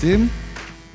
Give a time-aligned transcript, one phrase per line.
[0.00, 0.28] רצים?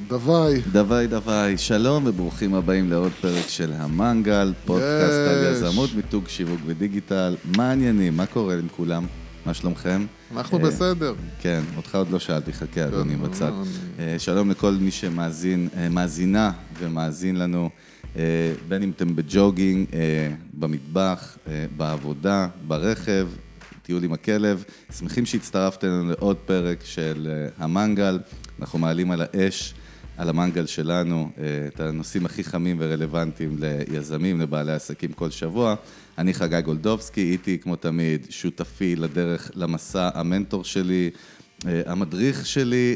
[0.07, 0.61] דווי.
[0.71, 5.51] דווי דווי, שלום וברוכים הבאים לעוד פרק של המנגל, פודקאסט על.
[5.51, 7.35] יזמות, מיתוג, שיווק ודיגיטל.
[7.57, 8.17] מה העניינים?
[8.17, 9.05] מה קורה עם כולם?
[9.45, 10.05] מה שלומכם?
[10.35, 11.13] אנחנו אה, בסדר.
[11.41, 13.51] כן, אותך עוד לא שאלתי, חכה אדוני כן, בצד.
[13.51, 13.65] אני-
[14.13, 17.69] אה, שלום לכל מי שמאזין, אה, מאזינה ומאזין לנו,
[18.17, 18.21] אה,
[18.67, 19.99] בין אם אתם בג'וגינג, אה,
[20.53, 23.27] במטבח, אה, בעבודה, ברכב,
[23.81, 24.63] טיול עם הכלב.
[24.97, 28.19] שמחים שהצטרפתם לעוד פרק של אה, המנגל.
[28.59, 29.73] אנחנו מעלים על האש,
[30.17, 35.75] על המנגל שלנו, אה, את הנושאים הכי חמים ורלוונטיים ליזמים, לבעלי עסקים כל שבוע.
[36.17, 41.09] אני חגי גולדובסקי, איתי כמו תמיד, שותפי לדרך, למסע, המנטור שלי,
[41.67, 42.95] אה, המדריך שלי,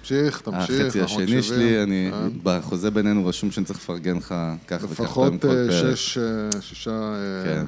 [0.00, 0.80] תמשיך, תמשיך.
[0.80, 1.42] החצי השני.
[1.42, 4.34] שלי, אני, אה, בחוזה בינינו רשום שאני צריך לפרגן לך
[4.66, 5.96] כך וכך פעמים לפחות כל אה.
[5.96, 6.18] שש,
[6.60, 7.14] שישה...
[7.44, 7.64] כן.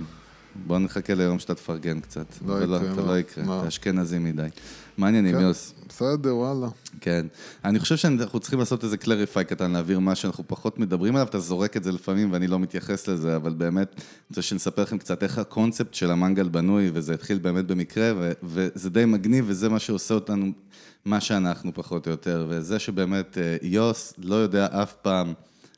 [0.67, 2.27] בוא נחכה ליום שאתה תפרגן קצת.
[2.47, 3.07] לא יקרה, לא.
[3.07, 3.59] לא יקרה, לא.
[3.59, 4.47] אתה אשכנזי מדי.
[4.99, 5.41] מה העניינים, כן.
[5.41, 5.75] יוס?
[5.89, 6.69] בסדר, וואלה.
[7.01, 7.27] כן.
[7.65, 11.39] אני חושב שאנחנו צריכים לעשות איזה קלריפיי קטן, להעביר מה שאנחנו פחות מדברים עליו, אתה
[11.39, 15.23] זורק את זה לפעמים ואני לא מתייחס לזה, אבל באמת, אני רוצה שנספר לכם קצת
[15.23, 19.79] איך הקונספט של המנגל בנוי, וזה התחיל באמת במקרה, ו- וזה די מגניב, וזה מה
[19.79, 20.53] שעושה אותנו,
[21.05, 25.35] מה שאנחנו פחות או יותר, וזה שבאמת אה, יוס לא יודע אף פעם,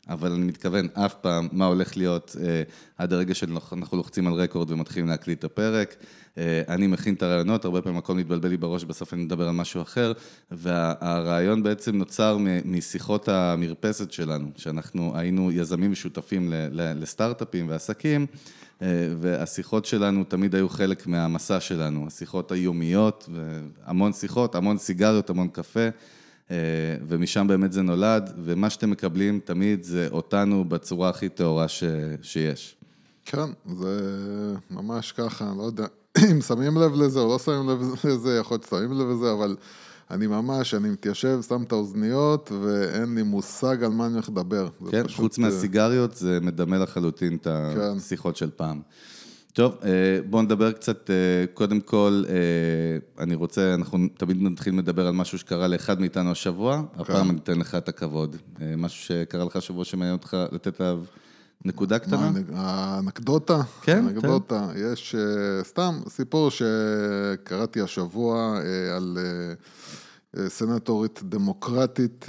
[0.09, 2.62] אבל אני מתכוון אף פעם, מה הולך להיות אה,
[2.98, 5.97] עד הרגע שאנחנו לוחצים על רקורד ומתחילים להקליט את הפרק.
[6.39, 9.55] אה, אני מכין את הרעיונות, הרבה פעמים הכל מתבלבל לי בראש, בסוף אני מדבר על
[9.55, 10.12] משהו אחר,
[10.50, 18.27] והרעיון בעצם נוצר מ- משיחות המרפסת שלנו, שאנחנו היינו יזמים ושותפים לסטארט-אפים ועסקים,
[18.83, 18.87] אה,
[19.20, 25.89] והשיחות שלנו תמיד היו חלק מהמסע שלנו, השיחות היומיות, והמון שיחות, המון סיגריות, המון קפה.
[26.50, 26.56] אה,
[27.08, 31.84] ומשם באמת זה נולד, ומה שאתם מקבלים תמיד זה אותנו בצורה הכי טהורה ש...
[32.22, 32.76] שיש.
[33.25, 34.00] כן, זה
[34.70, 35.87] ממש ככה, לא יודע
[36.32, 39.56] אם שמים לב לזה או לא שמים לב לזה, יכול להיות ששמים לב לזה, אבל
[40.10, 44.69] אני ממש, אני מתיישב, שם את האוזניות, ואין לי מושג על מה אני הולך לדבר.
[44.91, 47.97] כן, פשוט, חוץ מהסיגריות זה מדמה לחלוטין את כן.
[47.97, 48.81] השיחות של פעם.
[49.58, 49.91] טוב, אה,
[50.30, 51.14] בואו נדבר קצת, אה,
[51.54, 56.82] קודם כל, אה, אני רוצה, אנחנו תמיד מתחילים לדבר על משהו שקרה לאחד מאיתנו השבוע,
[56.94, 57.00] כן.
[57.00, 58.36] הפעם אני אתן לך את הכבוד.
[58.76, 61.02] משהו שקרה לך השבוע שמעניין אותך לתת עליו
[61.64, 62.30] נקודה קטנה?
[62.30, 63.62] מה, האנקדוטה?
[63.82, 64.69] כן, האנקדוטה.
[64.76, 68.60] יש אה, סתם סיפור שקראתי השבוע
[68.96, 69.19] על
[70.48, 72.26] סנטורית דמוקרטית.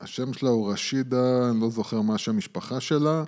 [0.00, 3.24] השם שלה הוא רשידה, אני לא זוכר מה השם משפחה שלה,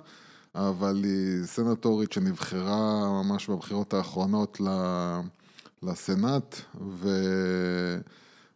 [0.55, 4.61] אבל היא סנטורית שנבחרה ממש בבחירות האחרונות
[5.83, 7.09] לסנאט, ו...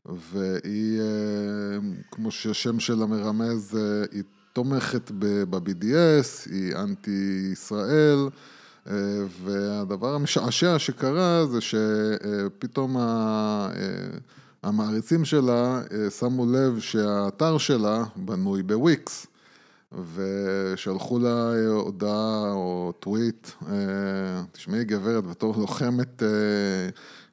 [0.05, 1.77] והיא, אה,
[2.11, 8.29] כמו שהשם שלה מרמז, אה, היא תומכת ב-BDS, היא אנטי-ישראל,
[8.89, 8.93] אה,
[9.43, 13.69] והדבר המשעשע שקרה זה שפתאום ה-
[14.63, 15.81] המעריצים שלה
[16.19, 19.27] שמו לב שהאתר שלה בנוי בוויקס.
[19.91, 26.89] ושלחו לה אה, הודעה או טוויט, אה, תשמעי גברת, בתור לוחמת אה,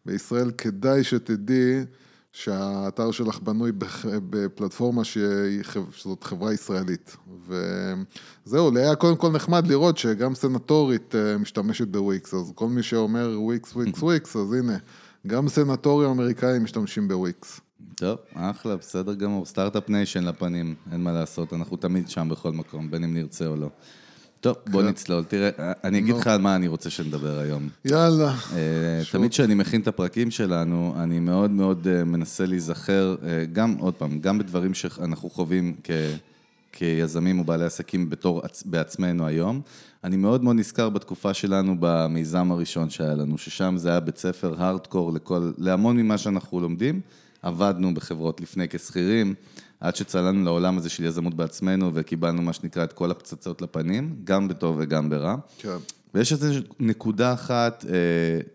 [0.07, 1.85] בישראל, כדאי שתדעי
[2.33, 3.73] שהאתר שלך בנוי
[4.31, 7.17] בפלטפורמה שזאת חברה ישראלית.
[8.47, 13.37] וזהו, לי היה קודם כל נחמד לראות שגם סנטורית משתמשת בוויקס, אז כל מי שאומר
[13.37, 14.77] וויקס, וויקס, וויקס, אז הנה,
[15.27, 17.61] גם סנטורים אמריקאים משתמשים בוויקס.
[17.97, 19.47] טוב, אחלה, בסדר גמור.
[19.47, 23.57] Start-Up Nation לפנים, אין מה לעשות, אנחנו תמיד שם בכל מקום, בין אם נרצה או
[23.57, 23.69] לא.
[24.41, 24.89] טוב, בוא כן.
[24.89, 25.25] נצלול.
[25.25, 25.51] תראה,
[25.85, 26.15] אני אגיד.
[26.15, 27.69] לך על מה אני רוצה שנדבר היום.
[27.85, 28.35] יאללה.
[28.53, 29.03] אה.
[29.13, 33.95] תמיד כשאני מכין את הפרקים שלנו, אני מאוד מאוד אה, מנסה להיזכר, אה, גם, עוד
[33.95, 35.91] פעם, גם בדברים שאנחנו חווים כ...
[36.73, 39.61] כיזמים או בעלי עסקים בתור עצ- בעצמנו היום.
[40.05, 44.55] אני מאוד מאוד נזכר בתקופה שלנו במיזם הראשון שהיה לנו, ששם זה היה בית ספר
[44.59, 47.01] הארדקור לכל, להמון ממה שאנחנו לומדים.
[47.45, 49.35] עבדנו בחברות לפני כשכירים,
[49.81, 54.49] עד שצללנו לעולם הזה של יזמות בעצמנו וקיבלנו מה שנקרא את כל הפצצות לפנים, גם
[54.49, 55.37] בטוב וגם ברע.
[55.59, 55.77] כן.
[56.15, 57.93] ויש איזו נקודה אחת אה,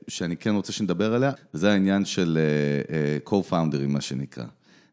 [0.08, 4.46] שאני כן רוצה שנדבר עליה, וזה העניין של אה, אה, co-founders, מה שנקרא.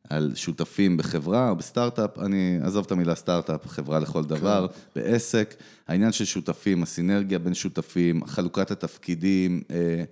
[0.09, 4.67] על שותפים בחברה או בסטארט-אפ, אני עזוב את המילה סטארט-אפ, חברה לכל דבר,
[4.97, 5.55] בעסק,
[5.89, 10.05] העניין של שותפים, הסינרגיה בין שותפים, חלוקת התפקידים, אה,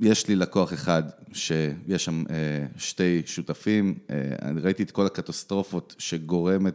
[0.00, 1.02] יש לי לקוח אחד
[1.32, 6.66] שיש שם אה, שתי שותפים, אה, אני ראיתי את כל הקטסטרופות שגורם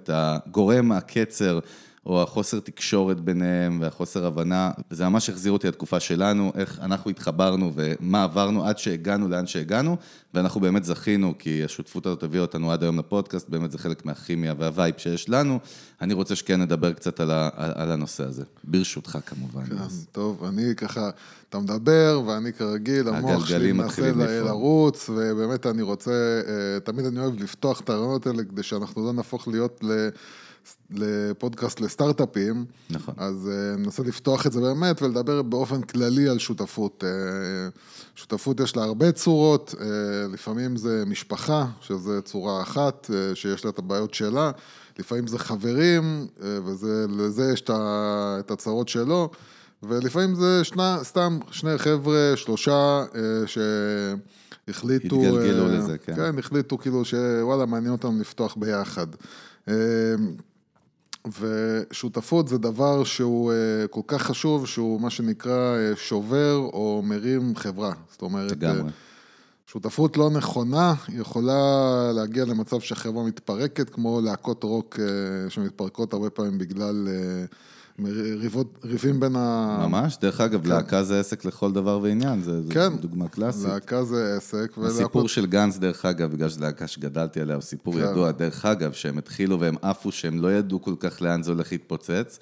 [0.92, 1.60] הקצר
[2.06, 7.72] או החוסר תקשורת ביניהם והחוסר הבנה, וזה ממש החזיר אותי לתקופה שלנו, איך אנחנו התחברנו
[7.76, 9.98] ומה עברנו עד שהגענו לאן שהגענו,
[10.34, 14.54] ואנחנו באמת זכינו, כי השותפות הזאת הביאה אותנו עד היום לפודקאסט, באמת זה חלק מהכימיה
[14.58, 15.60] והווייב שיש לנו.
[16.02, 19.66] אני רוצה שכן נדבר קצת על, ה, על הנושא הזה, ברשותך כמובן.
[19.66, 19.76] כן,
[20.12, 21.10] טוב, אני ככה,
[21.50, 24.12] אתה מדבר, ואני כרגיל, המוח שלי מנסה
[24.46, 26.12] לרוץ, ובאמת אני רוצה,
[26.48, 30.10] אה, תמיד אני אוהב לפתוח את הרעיונות האלה, כדי שאנחנו לא נהפוך להיות ל...
[30.92, 32.66] לפודקאסט לסטארט-אפים.
[32.90, 33.14] נכון.
[33.18, 37.04] אז uh, ננסה לפתוח את זה באמת ולדבר באופן כללי על שותפות.
[37.04, 37.80] Uh,
[38.16, 39.84] שותפות יש לה הרבה צורות, uh,
[40.34, 44.52] לפעמים זה משפחה, שזה צורה אחת, uh, שיש לה את הבעיות שלה,
[45.00, 49.30] לפעמים זה חברים, uh, ולזה יש את הצרות שלו,
[49.84, 53.16] ולפעמים זה שנה, סתם שני חבר'ה, שלושה, uh,
[54.68, 55.16] שהחליטו...
[55.16, 56.16] התגלגלו uh, לזה, כן.
[56.16, 59.08] כן, החליטו כאילו שוואלה, מעניין אותם לפתוח ביחד.
[61.40, 67.56] ושותפות זה דבר שהוא אה, כל כך חשוב, שהוא מה שנקרא אה, שובר או מרים
[67.56, 67.94] חברה.
[68.12, 68.82] זאת אומרת, לגמרי.
[68.82, 68.90] אה,
[69.68, 75.00] שותפות לא נכונה יכולה להגיע למצב שהחברה מתפרקת, כמו להקות רוק
[75.50, 77.08] שמתפרקות הרבה פעמים בגלל
[78.40, 79.78] ריבות, ריבים בין ה...
[79.88, 80.70] ממש, דרך אגב, כן.
[80.70, 83.66] להקה זה עסק לכל דבר ועניין, זו כן, דוגמה קלאסית.
[83.66, 84.56] להקה זה עסק.
[84.56, 85.30] הסיפור ולהקות...
[85.30, 88.00] של גנץ, דרך אגב, בגלל שזו להקה שגדלתי עליה, הוא סיפור כן.
[88.00, 91.72] ידוע, דרך אגב, שהם התחילו והם עפו, שהם לא ידעו כל כך לאן זה הולך
[91.72, 92.40] להתפוצץ,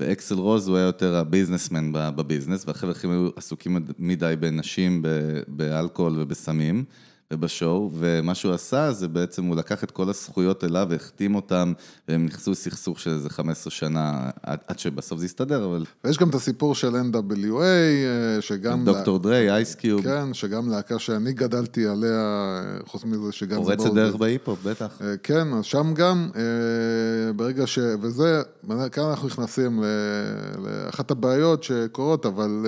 [0.00, 5.02] ואקסל רוז הוא היה יותר הביזנסמן בביזנס, והחבר'ה היו עסוקים מדי בנשים,
[5.48, 6.84] באלכוהול ובסמים.
[7.32, 11.72] ובשואו, ומה שהוא עשה זה בעצם, הוא לקח את כל הזכויות אליו והחתים אותם,
[12.08, 15.84] והם נכנסו לסכסוך של איזה 15 שנה, עד, עד שבסוף זה יסתדר, אבל...
[16.04, 18.84] ויש גם את הסיפור של NWA, אה, שגם...
[18.84, 20.02] דוקטור דריי, אייסקיוב.
[20.02, 23.56] כן, שגם להקה שאני גדלתי עליה, חוץ מזה שגם...
[23.56, 24.98] פורצת דרך בהיפ-הופ, בטח.
[25.00, 27.78] אה, כן, אז שם גם, אה, ברגע ש...
[28.00, 28.42] וזה,
[28.92, 29.84] כאן אנחנו נכנסים
[30.58, 32.66] לאחת הבעיות שקורות, אבל...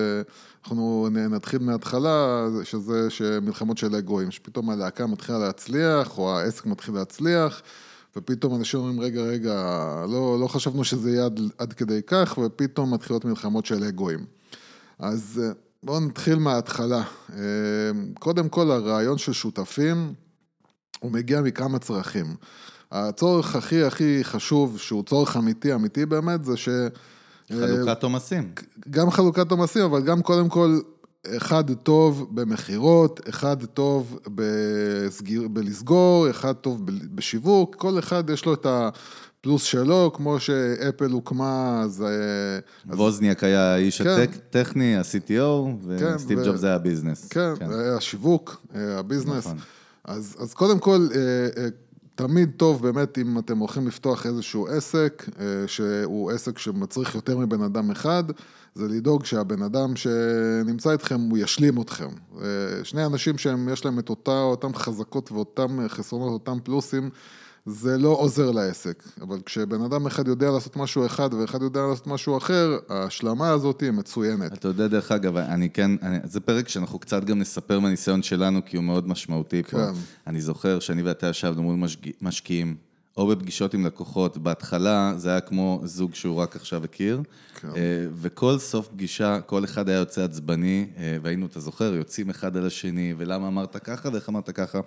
[0.67, 7.63] אנחנו נתחיל מההתחלה, שזה שמלחמות של אגואים, שפתאום הלהקה מתחילה להצליח, או העסק מתחיל להצליח,
[8.17, 9.55] ופתאום אנשים אומרים, רגע, רגע,
[10.09, 14.25] לא, לא חשבנו שזה יהיה עד, עד כדי כך, ופתאום מתחילות מלחמות של אגואים.
[14.99, 15.43] אז
[15.83, 17.03] בואו נתחיל מההתחלה.
[17.33, 17.41] אה,
[18.19, 20.15] קודם כל, הרעיון של שותפים,
[21.01, 22.35] הוא מגיע מכמה צרכים.
[22.93, 26.69] הצורך הכי הכי חשוב, שהוא צורך אמיתי, אמיתי באמת, זה ש...
[27.53, 28.53] חלוקת עומסים.
[28.91, 30.79] גם חלוקת עומסים, אבל גם קודם כל,
[31.37, 36.81] אחד טוב במכירות, אחד טוב בסגיר, בלסגור, אחד טוב
[37.15, 42.05] בשיווק, כל אחד יש לו את הפלוס שלו, כמו שאפל הוקמה, אז...
[42.87, 43.45] ווזניאק אז...
[43.45, 44.09] היה האיש כן.
[44.09, 46.67] הטכני, ה-CTO, וסטיב כן, ג'ובס ו...
[46.67, 47.29] היה ה business.
[47.29, 49.47] כן, כן, השיווק, ה business.
[49.47, 49.59] נכון.
[50.05, 51.69] אז, אז קודם כל, אה, אה,
[52.17, 57.63] תמיד טוב באמת אם אתם הולכים לפתוח איזשהו עסק, אה, שהוא עסק שמצריך יותר מבן
[57.63, 58.25] אדם אחד,
[58.75, 62.09] זה לדאוג שהבן אדם שנמצא איתכם, הוא ישלים אתכם.
[62.43, 62.47] אה,
[62.85, 67.11] שני אנשים שיש להם את אותה, אותם חזקות ואותם חסרונות, אותם פלוסים,
[67.67, 72.07] זה לא עוזר לעסק, אבל כשבן אדם אחד יודע לעשות משהו אחד ואחד יודע לעשות
[72.07, 74.53] משהו אחר, ההשלמה הזאת היא מצוינת.
[74.53, 78.61] אתה יודע, דרך אגב, אני כן, אני, זה פרק שאנחנו קצת גם נספר מהניסיון שלנו,
[78.67, 79.77] כי הוא מאוד משמעותי כן.
[79.77, 79.99] פה.
[80.27, 82.77] אני זוכר שאני ואתה ישבנו מול משקיע, משקיעים,
[83.17, 87.23] או בפגישות עם לקוחות, בהתחלה זה היה כמו זוג שהוא רק עכשיו הכיר,
[87.61, 87.69] כן.
[87.69, 92.57] אה, וכל סוף פגישה, כל אחד היה יוצא עצבני, אה, והיינו, אתה זוכר, יוצאים אחד
[92.57, 94.81] על השני, ולמה אמרת ככה ואיך אמרת ככה.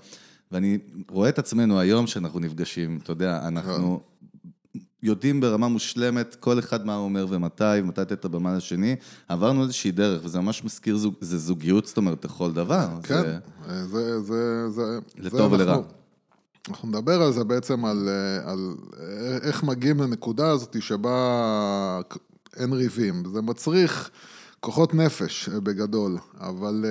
[0.51, 0.77] ואני
[1.09, 3.99] רואה את עצמנו היום שאנחנו נפגשים, אתה יודע, אנחנו
[5.03, 8.95] יודעים ברמה מושלמת כל אחד מה הוא אומר ומתי, ומתי לתת את הבמה לשני.
[9.27, 12.87] עברנו איזושהי דרך, וזה ממש מזכיר, זוג, זה זוגיות, זאת אומרת, לכל דבר.
[13.03, 13.21] כן,
[13.67, 14.99] זה, זה, זה, זה...
[15.17, 15.81] לטוב ולרע.
[16.69, 18.09] אנחנו נדבר על זה בעצם, על,
[18.43, 18.75] על
[19.41, 22.01] איך מגיעים לנקודה הזאת שבה
[22.55, 23.23] אין ריבים.
[23.33, 24.09] זה מצריך
[24.59, 26.85] כוחות נפש בגדול, אבל...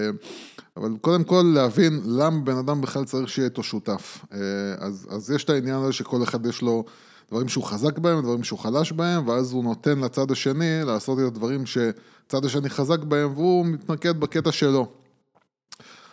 [0.79, 4.25] אבל קודם כל להבין למה בן אדם בכלל צריך שיהיה איתו שותף.
[4.33, 4.39] אה,
[4.79, 6.85] אז, אז יש את העניין הזה שכל אחד יש לו
[7.31, 11.25] דברים שהוא חזק בהם, דברים שהוא חלש בהם, ואז הוא נותן לצד השני לעשות את
[11.25, 14.89] הדברים שצד השני חזק בהם, והוא מתמקד בקטע שלו.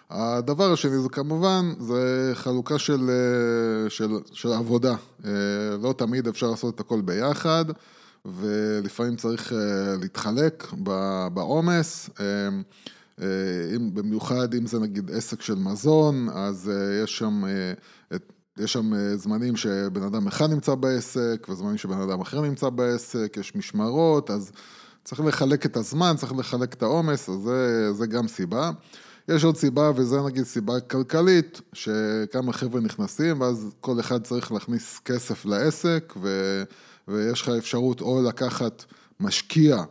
[0.09, 4.95] הדבר השני זה כמובן, זה חלוקה של, אה, של, של עבודה.
[5.25, 5.31] אה,
[5.81, 7.65] לא תמיד אפשר לעשות את הכל ביחד,
[8.25, 9.53] ולפעמים צריך
[10.01, 10.73] להתחלק
[11.33, 12.09] בעומס.
[13.21, 18.17] אה, אם, במיוחד אם זה נגיד עסק של מזון, אז אה, יש שם, אה,
[18.57, 23.55] יש שם זמנים שבן אדם אחד נמצא בעסק, וזמנים שבן אדם אחר נמצא בעסק, יש
[23.55, 24.51] משמרות, אז
[25.03, 28.71] צריך לחלק את הזמן, צריך לחלק את העומס, אז זה, זה גם סיבה.
[29.27, 34.99] יש עוד סיבה, וזה נגיד סיבה כלכלית, שכמה חבר'ה נכנסים, ואז כל אחד צריך להכניס
[35.05, 36.63] כסף לעסק, ו,
[37.07, 38.85] ויש לך אפשרות או לקחת
[39.19, 39.83] משקיע,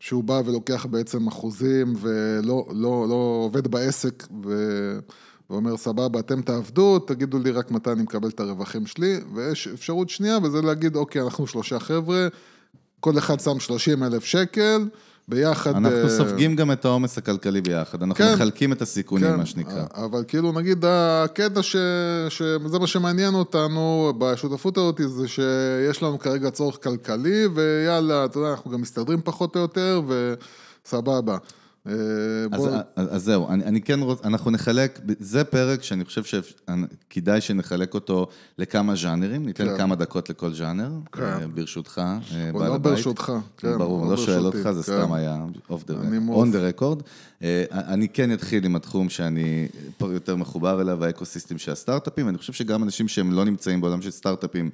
[0.00, 4.52] שהוא בא ולוקח בעצם אחוזים, ולא לא, לא עובד בעסק, ו...
[5.50, 10.10] ואומר, סבבה, אתם תעבדו, תגידו לי רק מתי אני מקבל את הרווחים שלי, ויש אפשרות
[10.10, 12.28] שנייה, וזה להגיד, אוקיי, אנחנו שלושה חבר'ה,
[13.00, 14.88] כל אחד שם 30 אלף שקל,
[15.28, 15.76] ביחד...
[15.76, 19.46] אנחנו uh, סופגים גם את העומס הכלכלי ביחד, אנחנו כן, מחלקים את הסיכונים, כן, מה
[19.46, 19.84] שנקרא.
[19.94, 21.76] אבל כאילו, נגיד, הקטע ש...
[22.28, 28.50] שזה מה שמעניין אותנו בשותפות הזאת, זה שיש לנו כרגע צורך כלכלי, ויאללה, אתה יודע,
[28.50, 31.36] אנחנו גם מסתדרים פחות או יותר, וסבבה.
[31.88, 31.94] אה,
[32.52, 37.94] אז, אז, זהו, אני, אני כן רוצה, אנחנו נחלק, זה פרק שאני חושב שכדאי שנחלק
[37.94, 38.26] אותו
[38.58, 39.76] לכמה ז'אנרים, ניתן כן.
[39.76, 41.22] כמה דקות לכל ז'אנר, כן.
[41.22, 42.92] אה, ברשותך, אה, בעל לא הבית.
[42.92, 43.78] ברשותך, כן.
[43.78, 45.02] ברור, לא, לא שואל אותך, זה כן.
[45.02, 45.92] סתם היה off the,
[46.28, 47.02] on the record.
[47.72, 49.68] אני כן אתחיל עם התחום שאני
[50.00, 54.02] יותר מחובר אליו, ה ecosystem של הסטארט-אפים, אני חושב שגם אנשים שהם לא נמצאים בעולם
[54.02, 54.70] של סטארט-אפים,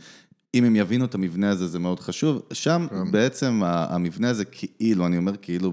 [0.54, 2.42] אם הם יבינו את המבנה הזה, זה מאוד חשוב.
[2.52, 3.10] שם כן.
[3.10, 5.72] בעצם המבנה הזה כאילו, אני אומר כאילו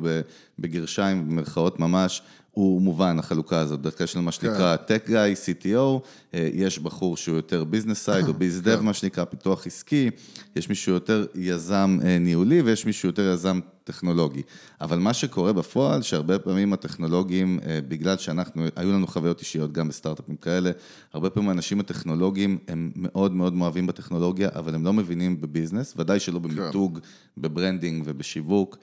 [0.60, 2.22] בגרשיים, במרכאות ממש,
[2.60, 4.96] הוא מובן, החלוקה הזאת, דרכי של מה שנקרא כן.
[4.96, 6.00] Tech Guy, CTO,
[6.34, 10.10] אה, יש בחור שהוא יותר business side או biz dev, מה שנקרא פיתוח עסקי,
[10.56, 14.42] יש מישהו יותר יזם אה, ניהולי ויש מישהו יותר יזם טכנולוגי.
[14.82, 19.88] אבל מה שקורה בפועל, שהרבה פעמים הטכנולוגיים, אה, בגלל שאנחנו, היו לנו חוויות אישיות גם
[19.88, 20.72] בסטארט-אפים כאלה,
[21.14, 25.94] הרבה פעמים האנשים הטכנולוגיים הם מאוד מאוד מאוהבים בטכנולוגיה, אבל הם לא מבינים ב business,
[25.98, 26.50] ודאי שלא כן.
[26.50, 27.00] במיתוג,
[27.38, 28.78] ב branding ובשיווק.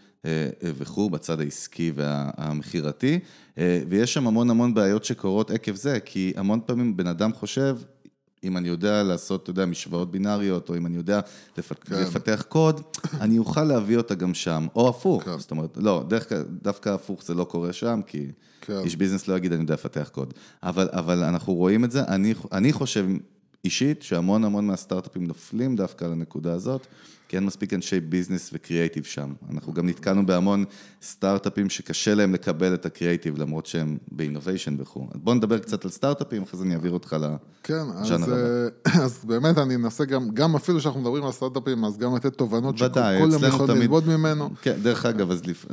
[0.62, 3.18] וכו', בצד העסקי והמכירתי,
[3.88, 7.76] ויש שם המון המון בעיות שקורות עקב זה, כי המון פעמים בן אדם חושב,
[8.45, 11.21] אם אני יודע לעשות, אתה יודע, משוואות בינאריות, או אם אני יודע
[11.59, 11.85] לפת...
[11.85, 12.00] כן.
[12.02, 12.80] לפתח קוד,
[13.21, 15.38] אני אוכל להביא אותה גם שם, או הפוך, כן.
[15.38, 18.26] זאת אומרת, לא, דרך, דווקא הפוך זה לא קורה שם, כי
[18.61, 18.80] כן.
[18.85, 20.35] איש business לא יגיד, אני יודע לפתח קוד.
[20.62, 23.06] אבל, אבל אנחנו רואים את זה, אני, אני חושב
[23.64, 26.87] אישית, שהמון המון מהסטארט-אפים נופלים דווקא על הנקודה הזאת.
[27.28, 29.33] כי אין מספיק אנשי business ו creative שם.
[29.50, 30.64] אנחנו גם נתקלנו בהמון
[31.02, 35.06] סטארט-אפים שקשה להם לקבל את הקריאייטיב, למרות שהם ב innovation וכו'.
[35.14, 39.25] בוא נדבר קצת על סטארט-אפים, אחרי זה אני אעביר אותך לז'אנר כן, אז, אה, אז
[39.25, 43.25] באמת אני אנסה גם, גם אפילו שאנחנו מדברים על סטארט-אפים, אז גם לתת תובנות שכולם
[43.49, 43.83] יכולים תמיד...
[43.83, 44.50] ללמוד ממנו.
[44.62, 45.66] כן, דרך אגב, אז לפ...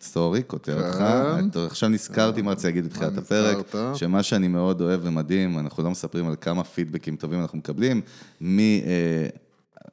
[0.00, 1.44] סורי, קוטע כן.
[1.44, 1.56] אותך.
[1.66, 3.56] עכשיו נזכרתי מה רציתי להגיד בתחילת הפרק,
[3.94, 8.00] שמה שאני מאוד אוהב ומדהים, אנחנו לא מספרים על כמה פידבקים טובים אנחנו מקבלים,
[8.40, 8.58] מ...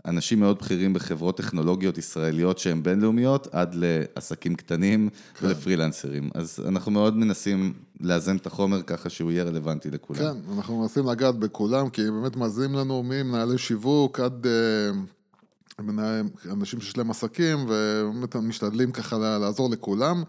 [0.05, 5.45] אנשים מאוד בכירים בחברות טכנולוגיות ישראליות שהן בינלאומיות, עד לעסקים קטנים כן.
[5.45, 6.29] ולפרילנסרים.
[6.33, 10.19] אז אנחנו מאוד מנסים לאזן את החומר ככה שהוא יהיה רלוונטי לכולם.
[10.19, 16.97] כן, אנחנו מנסים לגעת בכולם, כי באמת מאזינים לנו ממנהלי שיווק עד אה, אנשים שיש
[16.97, 20.23] להם עסקים, ובאמת משתדלים ככה לעזור לכולם.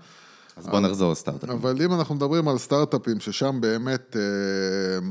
[0.56, 1.56] אז בוא נחזור לסטארט-אפים.
[1.56, 5.08] אבל אם אנחנו מדברים על סטארט-אפים, ששם באמת, אה,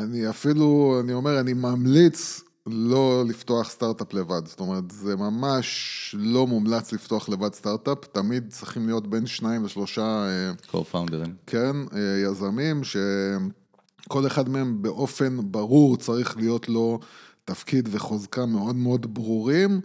[0.00, 6.46] אני אפילו, אני אומר, אני ממליץ לא לפתוח סטארט-אפ לבד, זאת אומרת, זה ממש לא
[6.46, 10.26] מומלץ לפתוח לבד סטארט-אפ, תמיד צריכים להיות בין שניים לשלושה...
[10.72, 11.28] co-founders.
[11.46, 16.98] כן, אה, יזמים, שכל אחד מהם באופן ברור צריך להיות לו
[17.44, 19.80] תפקיד וחוזקה מאוד מאוד ברורים,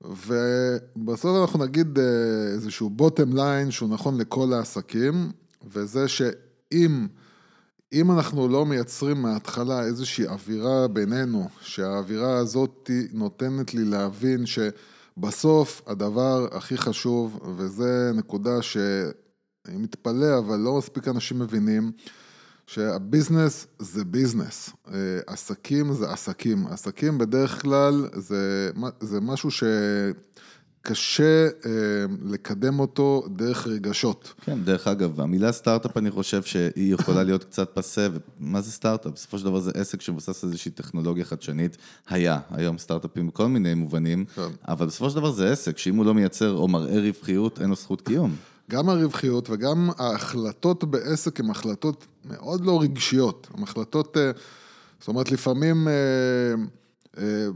[0.00, 2.04] ובסוף אנחנו נגיד אה,
[2.52, 5.30] איזשהו bottom line שהוא נכון לכל העסקים,
[5.64, 7.06] וזה שאם...
[7.92, 16.48] אם אנחנו לא מייצרים מההתחלה איזושהי אווירה בינינו, שהאווירה הזאת נותנת לי להבין שבסוף הדבר
[16.52, 21.92] הכי חשוב, וזה נקודה שאני מתפלא, אבל לא מספיק אנשים מבינים,
[22.66, 24.94] שה business זה business, אה,
[25.26, 28.70] עסקים זה עסקים, עסקים בדרך כלל זה,
[29.00, 29.64] זה משהו ש...
[30.82, 31.70] קשה אה,
[32.24, 34.34] לקדם אותו דרך רגשות.
[34.40, 38.08] כן, דרך אגב, המילה סטארט-אפ אני חושב שהיא יכולה להיות קצת פסה,
[38.40, 39.12] ומה זה סטארט-אפ?
[39.12, 41.76] בסופו של דבר זה עסק שמבוסס על איזושהי טכנולוגיה חדשנית,
[42.08, 44.42] היה, היום סטארט-אפים בכל מיני מובנים, כן.
[44.68, 47.76] אבל בסופו של דבר זה עסק, שאם הוא לא מייצר או מראה רווחיות, אין לו
[47.76, 48.36] זכות קיום.
[48.70, 54.30] גם הרווחיות וגם ההחלטות בעסק הן החלטות מאוד לא רגשיות, הן החלטות, אה,
[55.00, 55.88] זאת אומרת, לפעמים...
[55.88, 55.92] אה,
[57.18, 57.48] אה,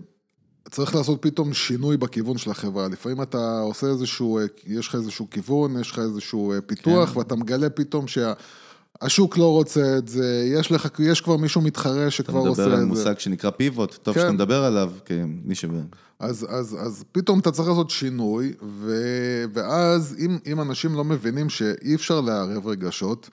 [0.70, 2.88] צריך לעשות פתאום שינוי בכיוון של החברה.
[2.88, 7.18] לפעמים אתה עושה איזשהו, יש לך איזשהו כיוון, יש לך איזשהו אה, פיתוח, כן.
[7.18, 12.38] ואתה מגלה פתאום שהשוק לא רוצה את זה, יש לך, יש כבר מישהו מתחרה שכבר
[12.38, 12.62] עושה את זה.
[12.62, 14.20] אתה מדבר על מושג שנקרא פיבוט, טוב כן.
[14.20, 15.64] שאתה מדבר עליו, כמי ש...
[16.18, 18.94] אז, אז, אז פתאום אתה צריך לעשות שינוי, ו,
[19.54, 23.30] ואז אם, אם אנשים לא מבינים שאי אפשר לערב רגשות,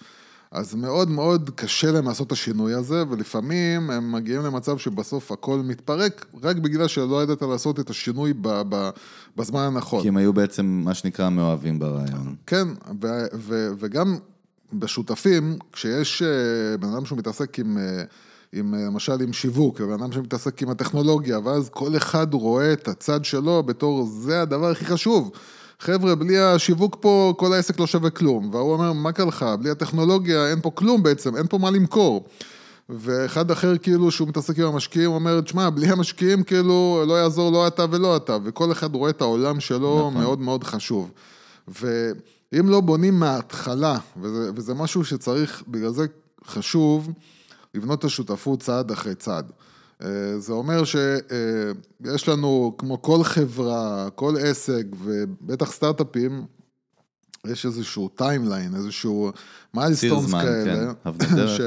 [0.54, 5.60] אז מאוד מאוד קשה להם לעשות את השינוי הזה, ולפעמים הם מגיעים למצב שבסוף הכל
[5.64, 8.90] מתפרק, רק בגלל שלא ידעת לעשות את השינוי ב, ב,
[9.38, 10.02] בזמן הנכון.
[10.02, 12.36] כי הם היו בעצם, מה שנקרא, מאוהבים ברעיון.
[12.48, 12.68] כן,
[13.02, 14.18] ו, ו, וגם
[14.74, 18.04] בשותפים, כשיש אה, בן אדם שהוא מתעסק עם, אה,
[18.54, 22.88] עם, אה, למשל עם שיווק, ובן אדם שמתעסק עם הטכנולוגיה, ואז כל אחד רואה את
[22.88, 25.32] הצד שלו בתור זה הדבר הכי חשוב.
[25.84, 28.50] חבר'ה, בלי השיווק פה, כל העסק לא שווה כלום.
[28.54, 29.46] והוא אומר, מה קרה לך?
[29.60, 32.25] בלי הטכנולוגיה אין פה כלום בעצם, אין פה מה למכור.
[32.90, 37.68] ואחד אחר כאילו שהוא מתעסק עם המשקיעים, אומר, תשמע, בלי המשקיעים כאילו לא יעזור לא
[37.68, 40.22] אתה ולא אתה, וכל אחד רואה את העולם שלו נכון.
[40.24, 41.12] מאוד מאוד חשוב.
[41.68, 46.06] ואם לא בונים מההתחלה, וזה, וזה משהו שצריך, בגלל זה
[46.46, 47.12] חשוב
[47.74, 49.52] לבנות את השותפות צעד אחרי צעד.
[50.04, 56.46] אה, זה אומר שיש לנו, כמו כל חברה, כל עסק, ובטח סטארט-אפים,
[57.48, 59.32] יש איזשהו timeline, איזשהו
[59.74, 61.62] milestones כאלה, כן, ש,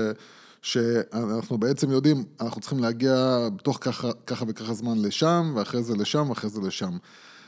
[0.63, 6.31] שאנחנו בעצם יודעים, אנחנו צריכים להגיע בתוך ככה, ככה וככה זמן לשם, ואחרי זה לשם,
[6.31, 6.97] ואחרי זה לשם.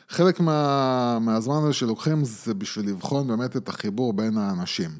[0.09, 4.91] חלק מה, מהזמן הזה שלוקחים זה בשביל לבחון באמת את החיבור בין האנשים.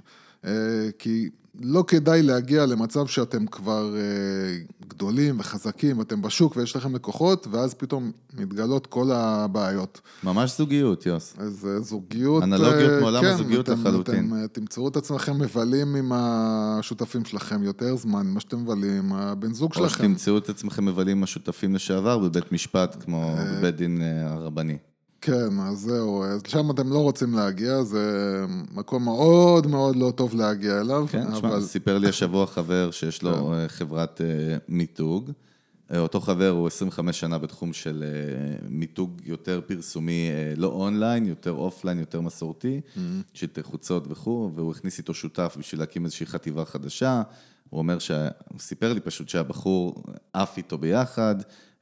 [0.45, 0.51] אה,
[0.99, 1.29] כי
[1.63, 7.75] לא כדאי להגיע למצב שאתם כבר אה, גדולים וחזקים, אתם בשוק ויש לכם לקוחות, ואז
[7.75, 10.01] פתאום מתגלות כל הבעיות.
[10.25, 11.35] ממש זוגיות, יוס.
[11.39, 12.43] אז אה, זוגיות...
[12.43, 14.33] אנלוגיות אה, מעולם כן, הזוגיות אתם, לחלוטין.
[14.45, 19.55] אתם תמצאו את עצמכם מבלים עם השותפים שלכם יותר זמן ממה שאתם מבלים עם הבן
[19.55, 19.85] זוג שלכם.
[19.85, 24.77] או שתמצאו את עצמכם מבלים עם השותפים לשעבר בבית משפט, כמו בבית דין הרבני.
[25.21, 28.45] כן, אז זהו, אז שם אתם לא רוצים להגיע, זה
[28.75, 31.07] מקום מאוד מאוד לא טוב להגיע אליו.
[31.11, 31.63] כן, תשמע, אבל...
[31.63, 33.53] סיפר לי השבוע חבר שיש לו כן.
[33.53, 35.31] אה, חברת אה, מיתוג.
[35.93, 38.05] אה, אותו חבר הוא 25 שנה בתחום של
[38.69, 43.01] מיתוג יותר פרסומי, לא אונליין, יותר offline, יותר מסורתי, mm-hmm.
[43.35, 47.23] של חוצות וכו', והוא הכניס איתו שותף בשביל להקים איזושהי חטיבה חדשה.
[47.71, 48.29] הוא אומר, שה...
[48.49, 51.37] הוא סיפר לי פשוט שהבחור עף איתו ביחד.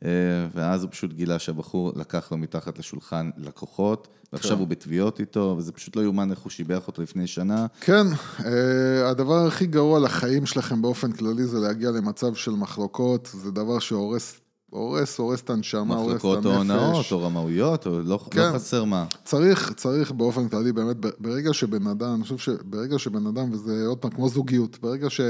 [0.07, 0.11] אה,
[0.55, 4.59] ואז הוא פשוט גילה שהבחור לקח לו מתחת לשולחן לקוחות, ועכשיו כן.
[4.59, 7.67] הוא בתביעות איתו, וזה פשוט לא יאומן איך הוא שיבח אותו לפני שנה.
[7.81, 8.07] כן,
[8.45, 13.79] אה, הדבר הכי גרוע לחיים שלכם באופן כללי זה להגיע למצב של מחלוקות, זה דבר
[13.79, 16.25] שהורס הורס, הורס את הנשמה, הורס את הנפש.
[16.25, 18.41] מחלוקות או הונאות, או רמאויות, או לא, לא כן.
[18.41, 19.07] לא חסר מה.
[19.25, 23.99] צריך, צריך באופן כללי, באמת, ברגע שבן אדם, אני חושב שברגע שבן אדם, וזה עוד
[23.99, 25.21] פעם כמו זוגיות, ברגע ש...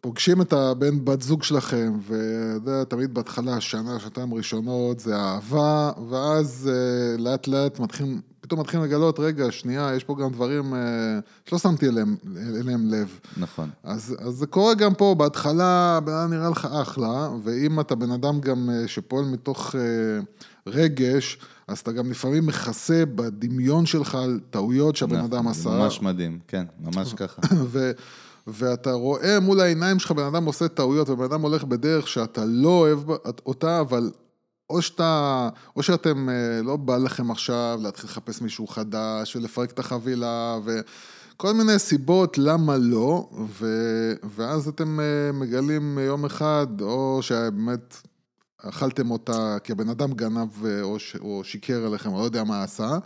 [0.00, 5.90] פוגשים את הבן בת זוג שלכם, ואתה יודע, תמיד בהתחלה, שנה, שנתיים ראשונות, זה אהבה,
[6.10, 10.76] ואז uh, לאט לאט מתחילים, פתאום מתחילים לגלות, רגע, שנייה, יש פה גם דברים uh,
[11.48, 12.16] שלא שמתי אליהם,
[12.60, 13.20] אליהם לב.
[13.36, 13.70] נכון.
[13.82, 18.10] אז, אז זה קורה גם פה, בהתחלה, בן אדם נראה לך אחלה, ואם אתה בן
[18.10, 19.78] אדם גם uh, שפועל מתוך uh,
[20.66, 25.70] רגש, אז אתה גם לפעמים מכסה בדמיון שלך על טעויות שהבן נכון, אדם עשה.
[25.70, 27.42] ממש מדהים, כן, ממש ככה.
[28.48, 28.64] ו...
[28.64, 32.68] ואתה רואה מול העיניים שלך בן אדם עושה טעויות, ובן אדם הולך בדרך שאתה לא
[32.68, 33.10] אוהב
[33.46, 34.10] אותה, אבל
[34.70, 39.78] או שאתה, או שאתם, אה, לא בא לכם עכשיו להתחיל לחפש מישהו חדש ולפרק את
[39.78, 43.28] החבילה, וכל מיני סיבות למה לא,
[43.60, 43.66] ו,
[44.36, 47.96] ואז אתם אה, מגלים יום אחד, או שבאמת
[48.58, 52.62] אכלתם אותה כי הבן אדם גנב אה, או, או שיקר עליכם, או לא יודע מה
[52.62, 52.98] עשה.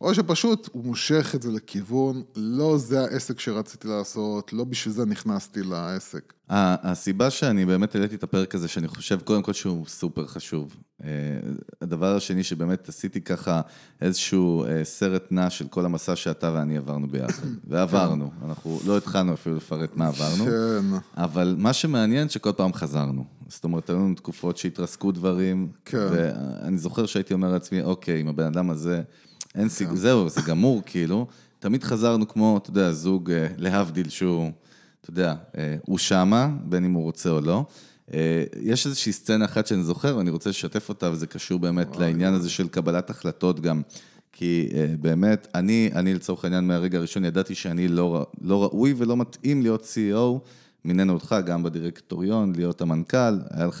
[0.00, 5.06] או שפשוט הוא מושך את זה לכיוון, לא זה העסק שרציתי לעשות, לא בשביל זה
[5.06, 6.32] נכנסתי לעסק.
[6.48, 10.76] הסיבה שאני באמת העליתי את הפרק הזה, שאני חושב קודם כל שהוא סופר חשוב.
[11.04, 11.08] אה,
[11.82, 13.60] הדבר השני שבאמת עשיתי ככה
[14.00, 17.46] איזשהו אה, סרט נע של כל המסע שאתה ואני עברנו ביחד.
[17.68, 20.44] ועברנו, אנחנו לא התחלנו אפילו לפרט מה עברנו.
[20.44, 20.96] כן.
[21.16, 23.24] אבל מה שמעניין שכל פעם חזרנו.
[23.48, 25.68] זאת אומרת, היו לנו תקופות שהתרסקו דברים.
[25.84, 26.06] כן.
[26.12, 29.02] ואני זוכר שהייתי אומר לעצמי, אוקיי, עם הבן אדם הזה...
[29.54, 29.88] אין סיג...
[29.94, 31.26] זהו, זה גמור, כאילו.
[31.58, 34.50] תמיד חזרנו כמו, אתה יודע, זוג אה, להבדיל שהוא,
[35.00, 37.64] אתה יודע, אה, הוא שמה, בין אם הוא רוצה או לא.
[38.14, 42.34] אה, יש איזושהי סצנה אחת שאני זוכר, ואני רוצה לשתף אותה, וזה קשור באמת לעניין
[42.34, 43.82] הזה של קבלת החלטות גם.
[44.32, 44.68] כי
[45.00, 49.82] באמת, אני, אני לצורך העניין מהרגע הראשון ידעתי שאני לא, לא ראוי ולא מתאים להיות
[49.82, 50.48] CEO.
[50.84, 53.38] מינינו אותך גם בדירקטוריון, להיות המנכ"ל,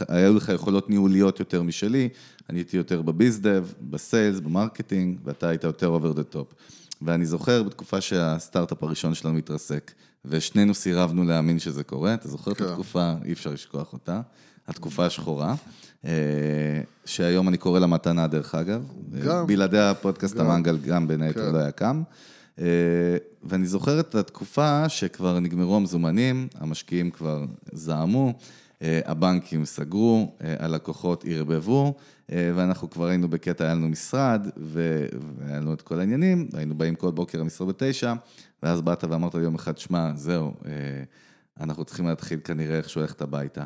[0.08, 2.08] היו לך יכולות ניהוליות יותר משלי,
[2.50, 6.54] אני הייתי יותר בביזדב, בסיילס, במרקטינג, ואתה היית יותר over the top.
[7.02, 9.92] ואני זוכר בתקופה שהסטארט-אפ הראשון שלנו מתרסק,
[10.24, 12.64] ושנינו סירבנו להאמין שזה קורה, אתה זוכר כן.
[12.64, 14.20] את התקופה, אי אפשר לשכוח אותה,
[14.68, 15.54] התקופה השחורה,
[16.04, 16.10] אה,
[17.04, 18.82] שהיום אני קורא לה מתנה דרך אגב,
[19.24, 19.46] גם.
[19.46, 20.46] בלעדי הפודקאסט גם.
[20.46, 21.52] המנגל גם בין היתר כן.
[21.52, 22.02] לא היה קם.
[22.58, 22.64] אה,
[23.42, 28.32] ואני זוכר את התקופה שכבר נגמרו המזומנים, המשקיעים כבר זעמו,
[28.82, 31.94] אה, הבנקים סגרו, הלקוחות ערבבו,
[32.28, 37.10] ואנחנו כבר היינו בקטע, היה לנו משרד, והיה לנו את כל העניינים, היינו באים כל
[37.10, 38.14] בוקר למשרד בתשע,
[38.62, 40.54] ואז באת ואמרת לי יום אחד, שמע, זהו,
[41.60, 43.64] אנחנו צריכים להתחיל כנראה איכשהו ללכת הביתה.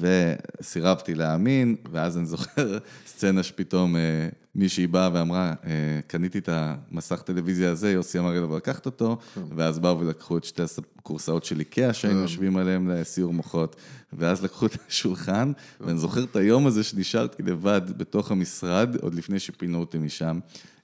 [0.00, 7.22] וסירבתי להאמין, ואז אני זוכר סצנה שפתאום אה, מישהי באה ואמרה, אה, קניתי את המסך
[7.22, 9.18] טלוויזיה הזה, יוסי אמר לי לבוא לקחת אותו,
[9.56, 10.62] ואז באו ולקחו את שתי
[10.98, 13.76] הקורסאות של איקאה שהיינו יושבים עליהם לסיור מוחות,
[14.12, 19.38] ואז לקחו את השולחן, ואני זוכר את היום הזה שנשארתי לבד בתוך המשרד, עוד לפני
[19.38, 20.38] שפינו אותי משם.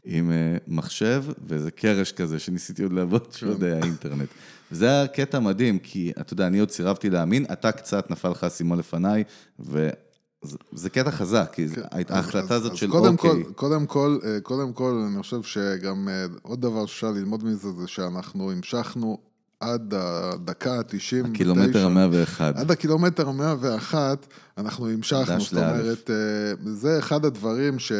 [0.05, 4.29] עם אה, מחשב ואיזה קרש כזה שניסיתי עוד לעבוד, שלא יודע, האינטרנט.
[4.73, 8.45] וזה היה קטע מדהים, כי אתה יודע, אני עוד סירבתי להאמין, אתה קצת נפל לך
[8.45, 9.25] אסימון לפניי,
[9.59, 11.83] וזה קטע חזק, כי כן.
[12.09, 13.31] ההחלטה הזאת של קודם אוקיי.
[13.31, 17.69] כל, קודם כל, אה, קודם כל, אני חושב שגם אה, עוד דבר שאפשר ללמוד מזה,
[17.81, 19.19] זה שאנחנו המשכנו
[19.61, 21.29] עד הדקה ה-90.
[21.31, 22.41] הקילומטר ה-101.
[22.41, 23.95] עד הקילומטר ה-101,
[24.59, 26.11] אנחנו המשכנו, זאת אומרת,
[26.65, 27.93] זה אחד הדברים ש...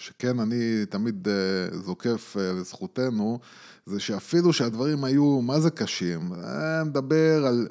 [0.00, 3.38] שכן אני תמיד אה, זוקף אה, לזכותנו,
[3.86, 6.20] זה שאפילו שהדברים היו, מה זה קשים?
[6.32, 7.68] אני מדבר על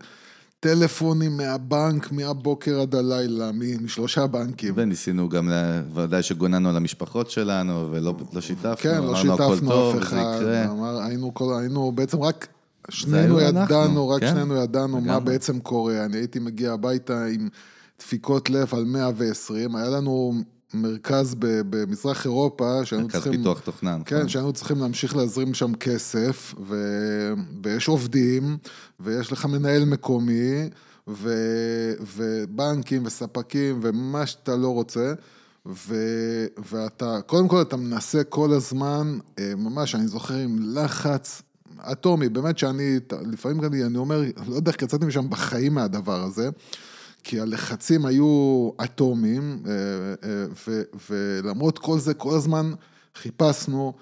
[0.59, 4.73] טלפונים מהבנק מהבוקר עד הלילה, משלושה בנקים.
[4.77, 5.49] וניסינו גם,
[5.95, 11.33] ודאי שגוננו על המשפחות שלנו, ולא לא שיתפנו, כן, לא שיתפנו אף אחד, אמר, היינו,
[11.33, 12.47] כל, היינו בעצם רק...
[12.89, 16.05] שנינו ידענו, אנחנו, רק כן, שנינו ידענו מה בעצם קורה.
[16.05, 17.49] אני הייתי מגיע הביתה עם
[17.99, 20.33] דפיקות לב על 120, היה לנו
[20.73, 23.31] מרכז במזרח אירופה, שהיינו צריכים...
[23.31, 23.97] מרכז פיתוח תוכנה.
[24.05, 24.29] כן, נכון.
[24.29, 26.75] שהיינו צריכים להמשיך להזרים שם כסף, ו...
[27.63, 28.57] ויש עובדים,
[28.99, 30.69] ויש לך מנהל מקומי,
[31.07, 31.33] ו...
[32.15, 35.13] ובנקים וספקים, ומה שאתה לא רוצה.
[35.65, 35.95] ו...
[36.71, 41.41] ואתה, קודם כל אתה מנסה כל הזמן, אה, ממש, אני זוכר עם לחץ
[41.91, 42.99] אטומי, באמת שאני,
[43.31, 46.49] לפעמים אני אומר, לא יודע איך יצאתי משם בחיים מהדבר הזה.
[47.23, 49.71] כי הלחצים היו אטומיים, אה,
[50.29, 52.71] אה, ולמרות כל זה, כל הזמן
[53.15, 53.93] חיפשנו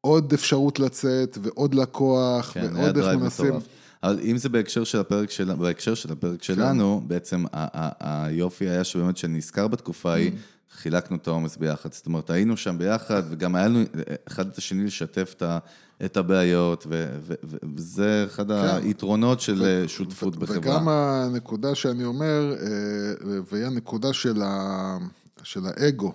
[0.00, 3.54] עוד אפשרות לצאת, ועוד לקוח, כן, ועוד איך מנסים.
[4.02, 6.44] אבל אם זה בהקשר של הפרק, של, בהקשר של הפרק כן.
[6.44, 7.44] שלנו, בעצם
[8.00, 10.55] היופי היה שבאמת שנזכר בתקופה ההיא, mm.
[10.76, 11.92] חילקנו את העומס ביחד.
[11.92, 13.82] זאת אומרת, היינו שם ביחד, וגם היה לנו
[14.28, 15.58] אחד את השני לשתף את ה...
[16.04, 16.86] את הבעיות,
[17.76, 18.76] וזה אחד כן.
[18.82, 20.58] היתרונות של ו- שותפות ו- בחברה.
[20.58, 24.98] וגם הנקודה שאני אומר, אה, והיא הנקודה של, ה-
[25.42, 26.12] של האגו.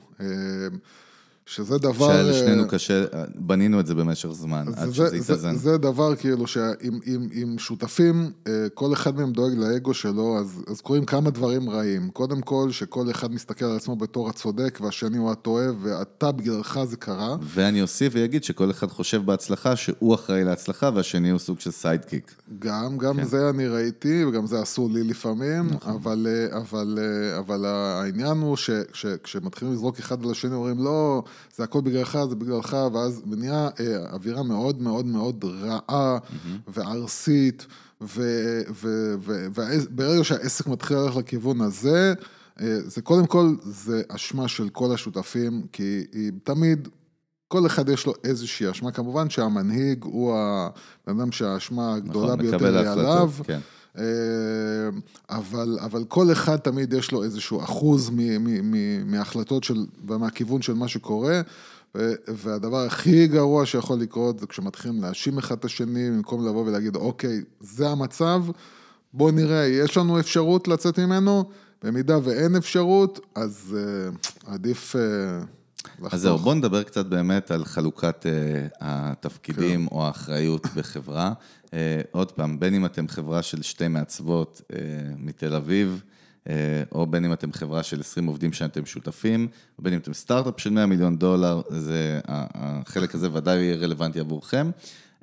[1.56, 2.14] שזה דבר...
[2.14, 3.04] שלשנינו אה, קשה,
[3.36, 5.56] בנינו את זה במשך זמן, עד זה, שזה יתאזן.
[5.56, 10.82] זה, זה דבר כאילו שאם שותפים, אה, כל אחד מהם דואג לאגו שלו, אז, אז
[10.82, 12.10] קורים כמה דברים רעים.
[12.10, 16.98] קודם כל, שכל אחד מסתכל על עצמו בתור הצודק, והשני הוא הטועה, ואתה בגללך זה
[16.98, 17.36] קרה.
[17.42, 22.36] ואני אוסיף ואגיד שכל אחד חושב בהצלחה, שהוא אחראי להצלחה, והשני הוא סוג של סיידקיק.
[22.60, 23.24] גם, גם כן.
[23.24, 25.94] זה אני ראיתי, וגם זה עשו לי לפעמים, נכון.
[25.94, 27.00] אבל, אה, אבל,
[27.40, 28.58] אבל העניין הוא
[28.94, 31.24] שכשמתחילים לזרוק אחד על השני, אומרים לא...
[31.56, 36.60] זה הכל בגללך, זה בגללך, ואז נהיה אה, אווירה מאוד מאוד מאוד רעה mm-hmm.
[36.68, 37.66] וארסית,
[38.82, 42.14] וברגע שהעסק מתחיל ללכת לכיוון הזה,
[42.62, 46.88] אה, זה קודם כל, זה אשמה של כל השותפים, כי היא תמיד,
[47.48, 52.78] כל אחד יש לו איזושהי אשמה, כמובן שהמנהיג הוא הבן אדם שהאשמה הגדולה נכון, ביותר
[52.80, 53.32] היא עליו.
[53.44, 53.60] כן.
[53.98, 54.04] אה,
[55.30, 58.12] אבל, אבל כל אחד תמיד יש לו איזשהו אחוז
[59.06, 61.42] מההחלטות של, ומהכיוון של מה שקורה,
[62.28, 67.42] והדבר הכי גרוע שיכול לקרות זה כשמתחילים להאשים אחד את השני, במקום לבוא ולהגיד, אוקיי,
[67.60, 68.44] זה המצב,
[69.14, 71.44] בוא נראה, יש לנו אפשרות לצאת ממנו,
[71.84, 74.96] במידה ואין אפשרות, אז uh, עדיף...
[74.96, 75.00] Uh,
[76.00, 76.14] לחתוך.
[76.14, 79.96] אז זהו, בוא נדבר קצת באמת על חלוקת uh, התפקידים כן.
[79.96, 81.34] או האחריות בחברה.
[81.72, 81.74] Uh,
[82.12, 84.76] עוד פעם, בין אם אתם חברה של שתי מעצבות uh,
[85.18, 86.04] מתל אביב,
[86.46, 86.50] uh,
[86.92, 90.60] או בין אם אתם חברה של 20 עובדים שאתם שותפים, או בין אם אתם סטארט-אפ
[90.60, 94.72] של 100 מיליון דולר, זה, החלק הזה ודאי יהיה רלוונטי עבורכם.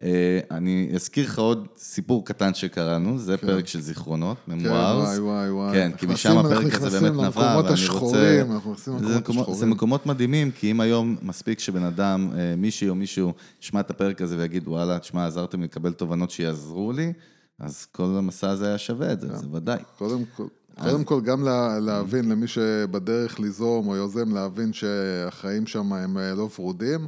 [0.03, 3.47] אה, אני אזכיר לך עוד סיפור קטן שקראנו, זה כן.
[3.47, 5.17] פרק של זיכרונות, ממוארס.
[5.17, 5.73] כן, וואי, וואי, וואי.
[5.73, 8.41] כן, כי משם הפרק הזה באמת נבע, ואני רוצה...
[8.41, 9.61] אנחנו נכנסים למקומות השחורים.
[9.61, 13.33] זה מקומות מדהימים, כי אם היום מספיק שבן אדם, אה, מישהי או מישהו,
[13.63, 17.13] ישמע את הפרק הזה ויגיד, וואלה, תשמע, עזרתם לקבל תובנות שיעזרו לי,
[17.59, 19.79] אז כל המסע הזה היה שווה את זה, זה ודאי.
[19.99, 20.47] קודם כל.
[20.83, 21.45] קודם כל, גם
[21.81, 27.07] להבין, למי שבדרך ליזום או יוזם, להבין שהחיים שם הם אה, לא ורודים.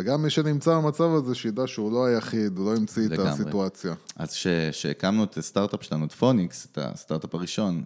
[0.00, 3.94] וגם מי שנמצא במצב הזה, שידע שהוא לא היחיד, הוא לא המציא את הסיטואציה.
[4.16, 4.34] אז
[4.72, 7.84] כשהקמנו את הסטארט-אפ שלנו, את פוניקס, את הסטארט-אפ הראשון,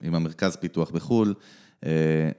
[0.00, 1.34] ועם המרכז פיתוח בחו"ל,
[1.86, 1.90] אה,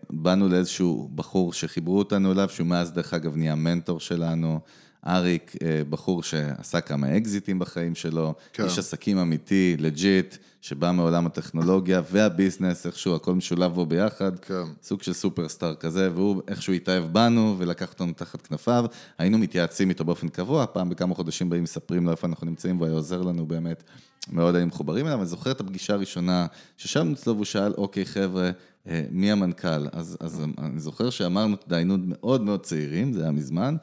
[0.10, 4.60] באנו לאיזשהו בחור שחיברו אותנו אליו, שהוא מאז, דרך אגב, נהיה מנטור שלנו.
[5.08, 8.64] אריק, אה, בחור שעשה כמה אקזיטים בחיים שלו, כן.
[8.64, 14.40] איש עסקים אמיתי, legit, שבא מעולם הטכנולוגיה והביזנס, איכשהו הכל משולב בו ביחד.
[14.40, 14.64] כן.
[14.84, 18.86] סוג של סופרסטאר כזה, והוא איכשהו התאהב בנו ולקח אותנו תחת כנפיו.
[19.18, 22.88] היינו מתייעצים איתו באופן קבוע, פעם בכמה חודשים באים מספרים לו איפה אנחנו נמצאים, והוא
[22.88, 23.84] היה עוזר לנו באמת.
[24.32, 28.52] מאוד היינו מחוברים אליו, אני זוכר את הפגישה הראשונה, ששבנו אצלו והוא שאל, אוקיי חבר'ה,
[28.88, 29.88] אה, מי המנכ"ל?
[29.92, 33.76] אז, אז אני זוכר שאמרנו, היינו מאוד מאוד צעירים, זה היה מזמן,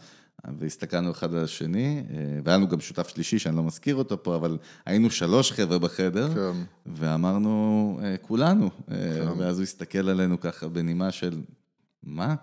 [0.58, 4.36] והסתכלנו אחד על השני, אה, והיה לנו גם שותף שלישי שאני לא מזכיר אותו פה,
[4.36, 6.60] אבל היינו שלוש חבר'ה בחדר, כן.
[6.86, 9.28] ואמרנו, אה, כולנו, אה, כן.
[9.38, 11.40] ואז הוא הסתכל עלינו ככה בנימה של,
[12.02, 12.34] מה?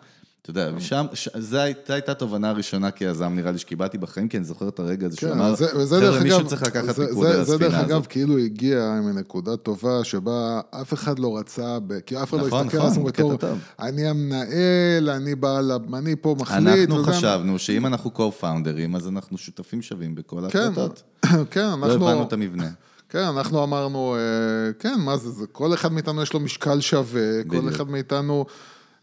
[0.46, 4.46] אתה יודע, ושם, ש- זו הייתה התובנה הראשונה כיזם, נראה לי שקיבלתי בחיים, כי אני
[4.46, 7.44] זוכר את הרגע הזה שהוא כן, אמר, וזה דרך חבר'ה, מישהו צריך לקחת פיקוד על
[7.44, 8.08] זה דרך הספינה אגב הזאת.
[8.08, 11.78] כאילו הגיע מנקודה טובה שבה אף אחד לא רצה.
[12.06, 13.58] כי אף אחד נכון, לא הסתכל על נכון, עצמו בקטע בתור.
[13.80, 16.90] אני המנהל, אני בעל, אני פה מחליט.
[16.90, 21.04] אנחנו חשבנו שאם אנחנו co-founders, אז אנחנו שותפים שווים בכל כן, ההחלטות.
[21.52, 22.70] כן, לא אנחנו, הבנו את המבנה.
[23.10, 27.44] כן, אנחנו אמרנו, אה, כן, מה זה, זה, כל אחד מאיתנו יש לו משקל שווה,
[27.48, 27.70] כל.
[27.70, 28.46] אחד מאיתנו,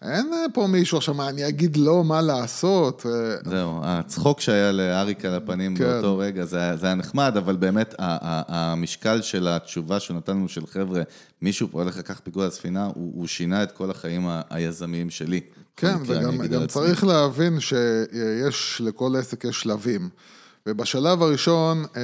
[0.03, 3.07] אין אה, פה מישהו עכשיו, מה, אני אגיד לו מה לעשות.
[3.07, 5.85] אה, זהו, הצחוק שהיה לאריק על הפנים כן.
[5.85, 10.67] באותו רגע, זה זה היה נחמד, אבל באמת המשקל של התשובה שהוא נתן לנו של
[10.67, 11.03] חבר'ה,
[11.43, 15.41] מישהו פה הולך לקחת פיגוע לספינה, הוא, הוא שינה את כל החיים היזמיים שלי.
[15.77, 16.67] כן, וגם גם.
[16.67, 20.09] צריך להבין שיש, לכל עסק יש שלבים.
[20.67, 22.03] ובשלב הראשון, אה,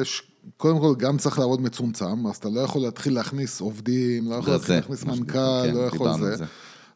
[0.00, 0.22] יש,
[0.56, 4.52] קודם כל, גם צריך לעבוד מצומצם, אז אתה לא יכול להתחיל להכניס עובדים, לא יכול
[4.52, 6.44] להתחיל להכניס מנכ"ל, כן, לא יכול זה.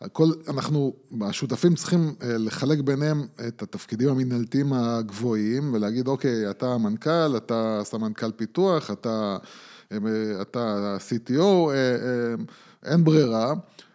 [0.01, 7.37] הכל, אנחנו, השותפים צריכים אה, לחלק ביניהם את התפקידים המנהלתיים הגבוהים, ולהגיד, אוקיי, אתה המנכ"ל,
[7.37, 9.37] אתה סמנכ"ל פיתוח, אתה,
[9.93, 9.99] אה,
[10.41, 12.35] אתה CTO, אה,
[12.85, 13.55] אין ברירה.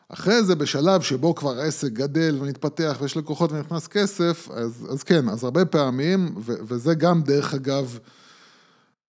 [0.10, 5.30] אחרי זה, בשלב שבו כבר העסק גדל ומתפתח ויש לקוחות ונכנס כסף, אז, אז כן,
[5.30, 8.00] אז הרבה פעמים, ו, וזה גם דרך אגב,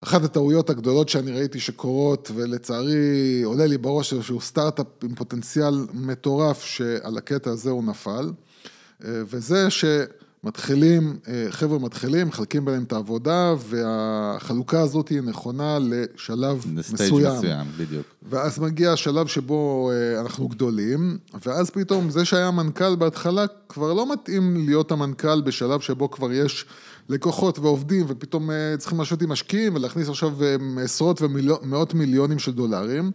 [0.04, 6.64] אחת הטעויות הגדולות שאני ראיתי שקורות, ולצערי עולה לי בראש איזשהו סטארט-אפ עם פוטנציאל מטורף
[6.64, 8.32] שעל הקטע הזה הוא נפל,
[9.04, 10.23] אה, וזה שמתחילים,
[11.28, 17.36] אה, חבר'ה מתחילים, מחלקים ביניהם את העבודה, והחלוקה הזאת היא נכונה לשלב לסטייג' מסוים.
[17.36, 18.06] מסוים, בדיוק.
[18.22, 24.12] ואז מגיע השלב שבו אה, אנחנו גדולים, ואז פתאום זה שהיה מנכ"ל בהתחלה כבר לא
[24.12, 26.66] מתאים להיות המנכ"ל בשלב שבו כבר יש
[27.08, 30.32] לקוחות ועובדים, ופתאום אה, צריכים לשבת עם משקיעים ולהכניס עכשיו
[30.82, 33.10] עשרות ומאות מיליונים של דולרים,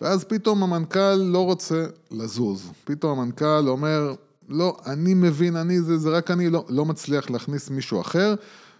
[0.00, 2.70] ואז פתאום המנכ"ל לא רוצה לזוז.
[2.84, 4.14] פתאום המנכ"ל אומר,
[4.52, 8.34] לא, אני מבין, אני זה, זה רק אני, לא, לא מצליח להכניס מישהו אחר.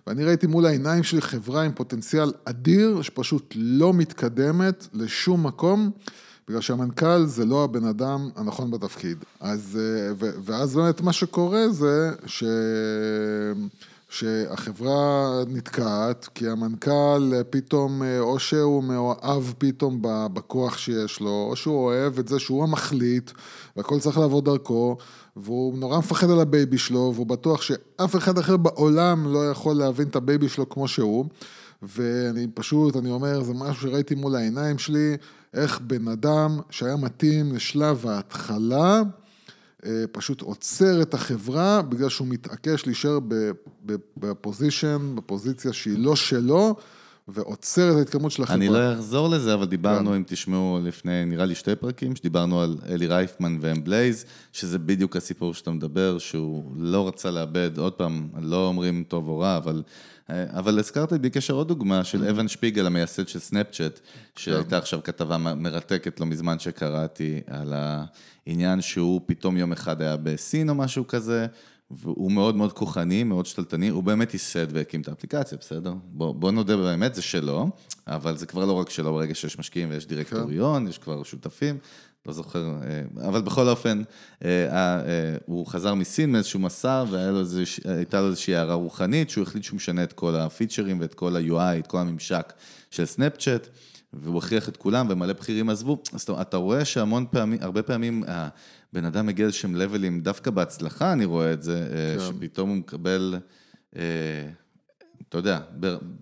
[0.07, 5.91] ואני ראיתי מול העיניים שלי חברה עם פוטנציאל אדיר, שפשוט לא מתקדמת לשום מקום,
[6.49, 9.19] בגלל שהמנכ"ל זה לא הבן אדם הנכון בתפקיד.
[9.41, 12.45] אז, אה, ו, ואז באמת מה שקורה זה ש...
[14.09, 21.85] שהחברה נתקעת, כי המנכ"ל פתאום, אה, או שהוא מאוהב פתאום בכוח שיש לו, או שהוא
[21.85, 23.31] אוהב את זה שהוא המחליט,
[23.77, 24.97] והכל צריך לעבור דרכו,
[25.37, 29.77] והוא נורא מפחד על ה baby שלו, והוא בטוח שאף אחד אחר בעולם לא יכול
[29.77, 31.25] להבין את ה baby שלו כמו שהוא.
[31.83, 35.17] ואני פשוט, אני אומר, זה משהו שראיתי מול העיניים שלי,
[35.55, 39.03] איך בן אדם שהיה מתאים לשלב ההתחלה,
[39.87, 43.19] אה, פשוט עוצר את החברה בגלל שהוא מתעקש להישאר
[45.17, 46.77] בפוזיציה שהיא לא שלו,
[47.29, 48.57] ועוצר את ההתקדמות של החברה.
[48.57, 50.17] אני לא אחזור לזה, אבל דיברנו, כן.
[50.17, 55.55] אם תשמעו לפני, נראה לי שתי פרקים, שדיברנו על אלי רייפמן ואמבלייז, שזה בדיוק הסיפור
[55.55, 59.83] שאתה מדבר, שהוא לא רצה לאבד, עוד פעם, לא אומרים טוב או רע, אבל...
[60.29, 62.05] אבל הזכרת בלי קשר עוד דוגמה.
[62.05, 64.01] של אוון שפיגל, המייסד של סנאפצ'אט, כן.
[64.37, 67.75] שהייתה עכשיו כתבה מרתקת לא מזמן שקראתי על
[68.47, 71.47] העניין שהוא פתאום יום אחד היה בסין או משהו כזה,
[71.93, 75.95] והוא מאוד מאוד כוחני, מאוד שתלטני, הוא באמת ייסד והקים את האפליקציה, בסדר?
[76.05, 77.71] בוא, בוא נודה באמת, זה שלו,
[78.07, 81.79] אבל זה כבר לא רק שלו ברגע שיש משקיעים ויש דירקטוריון, יש כבר שותפים,
[82.27, 84.03] לא זוכר, אה, אבל בכל אופן,
[84.45, 89.77] אה, אה, הוא חזר מסין מאיזשהו מסע, והייתה לו איזושהי הערה רוחנית, שהוא החליט שהוא
[89.77, 92.53] משנה את כל הפיצ'רים ואת כל ה-UI, את כל הממשק
[92.91, 93.69] של סנאפצ'אט.
[94.15, 95.99] והוא הכריח את כולם, ומלא בכירים עזבו.
[96.13, 98.25] אז אתה רואה שהמון פעמים, הרבה פעמים
[98.93, 102.25] הבן אדם מגיע לאיזשהם לבלים, דווקא בהצלחה אני רואה את זה, כן.
[102.25, 103.35] שפתאום הוא מקבל,
[105.29, 105.61] אתה יודע,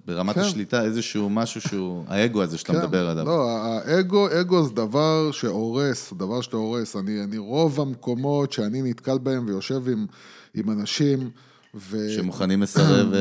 [0.05, 0.41] ברמת כן.
[0.41, 2.79] השליטה איזשהו משהו שהוא, האגו הזה שאתה כן.
[2.79, 3.27] מדבר עליו.
[3.27, 6.97] לא, האגו, אגו זה דבר שהורס, דבר שאתה הורס.
[6.97, 10.07] אני, אני רוב המקומות שאני נתקל בהם ויושב עם,
[10.55, 11.31] עם אנשים,
[11.75, 12.11] ו...
[12.17, 13.15] שמוכנים לסרב...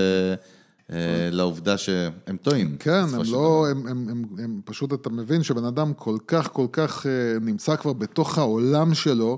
[1.32, 2.76] לעובדה שהם טועים.
[2.80, 6.68] כן, הם לא, הם, הם, הם, הם פשוט, אתה מבין שבן אדם כל כך, כל
[6.72, 7.06] כך
[7.42, 9.38] נמצא כבר בתוך העולם שלו,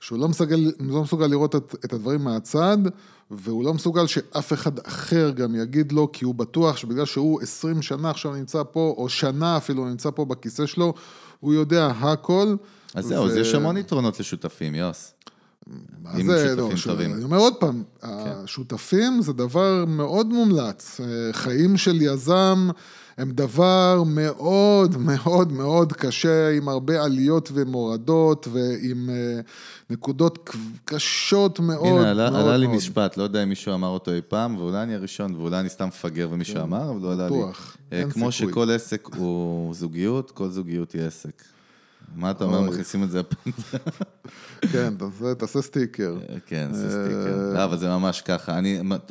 [0.00, 2.78] שהוא לא מסוגל, לא מסוגל לראות את, את הדברים מהצד,
[3.30, 7.82] והוא לא מסוגל שאף אחד אחר גם יגיד לו, כי הוא בטוח שבגלל שהוא 20
[7.82, 10.94] שנה עכשיו נמצא פה, או שנה אפילו נמצא פה בכיסא שלו,
[11.40, 12.54] הוא יודע הכל.
[12.94, 15.12] אז זהו, אז יש המון יתרונות לשותפים, יוס.
[16.02, 16.88] מה זה, לא, ש-.
[16.88, 17.12] כן.
[17.12, 21.00] אני אומר עוד פעם, השותפים זה דבר מאוד מומלץ.
[21.00, 22.68] אה, חיים של יזם
[23.18, 29.40] הם דבר מאוד מאוד מאוד קשה, עם הרבה עליות ומורדות, ועם אה,
[29.90, 30.50] נקודות
[30.84, 31.86] קשות מאוד.
[31.86, 32.76] הנה, עלה, מאוד עלה לי מאוד.
[32.76, 35.88] משפט, לא יודע אם מישהו אמר אותו אי פעם, ואולי אני הראשון, ואולי אני סתם
[35.88, 37.36] מפגר ומישהו אמר, אבל לא עלה לי.
[37.36, 38.52] בטוח, אה, אין כמו סיכוי.
[38.52, 41.42] שכל עסק הוא זוגיות, כל זוגיות היא עסק.
[42.16, 42.60] מה אתה אומר.
[42.60, 43.20] מכניסים את זה?
[44.72, 46.16] כן, תעשה- תעשה סטיקר.
[46.46, 47.52] כן, זה אה, סטיקר.
[47.54, 48.58] לא, אבל זה ממש ככה.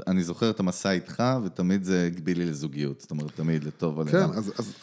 [0.08, 3.02] אני, זוכר את המסע איתך, ותמיד זה הגביל לי לזוגיות.
[3.02, 4.12] זאת אומרת, תמיד לטוב לרע.
[4.12, 4.34] כן,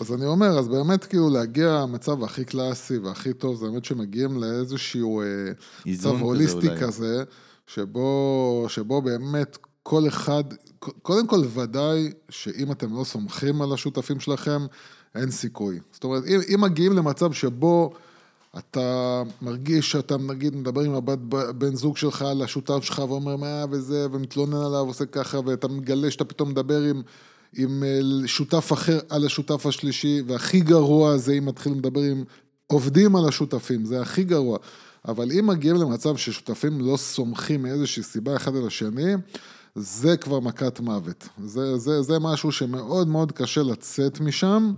[0.01, 4.41] אז, אני אומר, אז באמת כאילו להגיע למצב הכי קלאסי והכי טוב, זה באמת שמגיעים
[4.43, 5.27] לאיזשהו אה,
[5.87, 6.69] מצב הוליסטי.
[6.81, 7.25] כזה,
[7.67, 10.45] שבו באמת כל אחד,
[11.03, 14.67] קודם כל ודאי שאם אתם לא סומכים על השותפים שלכם,
[15.15, 15.81] אין סיכוי.
[15.93, 17.93] זאת אומרת, אם, אם מגיעים למצב שבו
[18.59, 21.19] אתה מרגיש שאתה נגיד מדבר עם הבת
[21.59, 26.11] בן זוג שלך על השותף שלך ואומר מה וזה ומתלונן עליו עושה ככה ואתה מגלה
[26.11, 27.03] שאתה פתאום מדבר עם,
[27.57, 32.25] עם אה, שותף אחר על השותף השלישי והכי גרוע זה אם מתחילים לדבר עם
[32.67, 34.59] עובדים על השותפים, זה הכי גרוע.
[35.09, 39.15] אבל אם מגיעים למצב ששותפים לא סומכים מאיזושהי סיבה אחד על השני,
[39.75, 41.29] זה כבר מכת מוות.
[41.45, 44.73] זה, זה, זה משהו שמאוד מאוד קשה לצאת משם.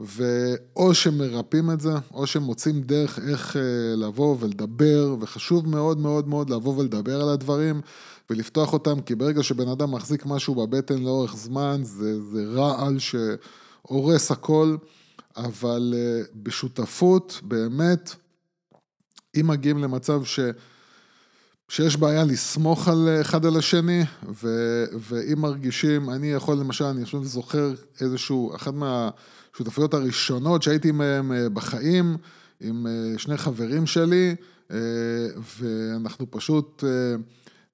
[0.00, 3.62] ואו שמרפאים את זה, או שמוצאים דרך איך אה,
[3.96, 7.80] לבוא ולדבר, וחשוב מאוד מאוד מאוד לבוא ולדבר על הדברים,
[8.30, 14.30] ולפתוח אותם, כי ברגע שבן אדם מחזיק משהו בבטן לאורך זמן, זה, זה רעל שהורס
[14.30, 14.76] הכל,
[15.36, 18.14] אבל אה, בשותפות, באמת,
[19.40, 20.40] אם מגיעים למצב ש...
[21.70, 24.02] שיש בעיה לסמוך על אחד על השני,
[24.42, 24.48] ו,
[24.98, 31.48] ואם מרגישים, אני יכול למשל, אני חושב זוכר איזשהו, אחת מהשותפויות הראשונות שהייתי מהם אה,
[31.48, 32.16] בחיים,
[32.60, 34.34] עם אה, שני חברים שלי,
[34.70, 34.76] אה,
[35.60, 36.84] ואנחנו פשוט,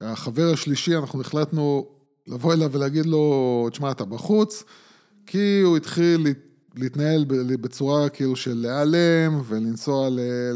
[0.01, 1.87] החבר השלישי, אנחנו החלטנו
[2.27, 4.63] לבוא אליו ולהגיד לו, תשמע, אתה בחוץ,
[5.25, 6.27] כי הוא התחיל
[6.77, 7.25] להתנהל
[7.61, 10.09] בצורה כאילו של להיעלם, ולנסוע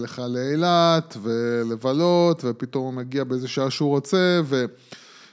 [0.03, 4.41] לך לאילת, ולבלות, ופתאום הוא מגיע באיזה שעה שהוא רוצה,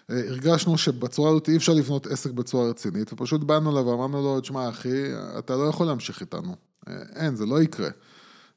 [0.09, 4.69] והרגשנו שבצורה הזאת אי אפשר לבנות עסק בצורה רצינית, ופשוט באנו אליו ואמרנו לו, תשמע
[4.69, 5.03] אחי,
[5.39, 6.55] אתה לא יכול להמשיך איתנו.
[6.89, 7.89] אה, אין, זה לא יקרה.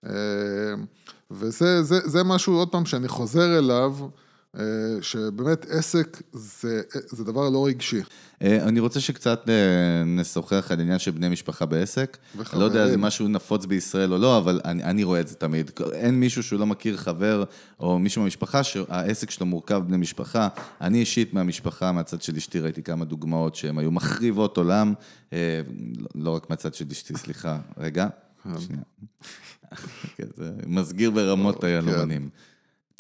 [0.06, 0.12] אה,
[1.32, 3.96] וזה זה, זה משהו, עוד פעם, שאני חוזר אליו,
[5.02, 8.02] שבאמת עסק זה, זה דבר לא רגשי.
[8.42, 9.54] אה, אני רוצה שקצת אה,
[10.06, 12.18] נשוחח על עניין של בני משפחה בעסק.
[12.38, 12.60] וחברים.
[12.62, 15.72] לא יודע, זה משהו נפוץ בישראל או לא, אבל אני, אני רואה את זה תמיד.
[15.94, 17.44] אין מישהו שהוא לא מכיר חבר
[17.80, 20.48] או מישהו מהמשפחה שהעסק שלו מורכב בני משפחה.
[20.82, 24.94] אני אישית מהמשפחה, מהצד של אשתי, ראיתי כמה דוגמאות שהן היו מחריבות עולם.
[25.34, 25.62] אה,
[25.98, 27.58] לא- לא רק מהצד של אשתי, סליחה.
[27.78, 28.08] רגע,
[28.60, 28.84] שנייה.
[30.18, 30.28] כן,
[30.68, 32.30] מסגיר ברמות היהלומנים.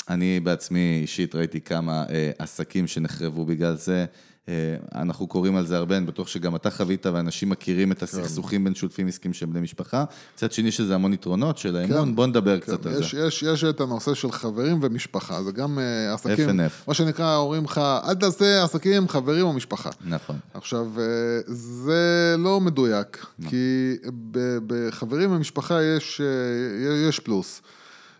[0.10, 4.06] אני בעצמי אישית ראיתי כמה אה, עסקים שנחרבו בגלל זה.
[4.50, 8.64] אה, אנחנו קוראים על זה הרבה, אני בטוח שגם אתה חווית ואנשים מכירים את הסכסוכים
[8.64, 10.06] בין שותפים עסקיים של בני משפחה.
[10.36, 13.00] מצד שני שזה המון יתרונות של האמון, בוא נדבר קצת על זה.
[13.00, 16.74] יש, יש, יש את הנושא של חברים ומשפחה, זה גם אה, עסקים, F&F.
[16.88, 19.90] מה שנקרא, אומרים לך, אל תעשה עסקים חברים או משפחה.
[20.06, 20.36] נכון.
[20.54, 21.04] עכשיו, אה,
[21.46, 23.96] זה לא מדויק, כי
[24.32, 27.62] ב- בחברים ומשפחה יש, אה, יש פלוס.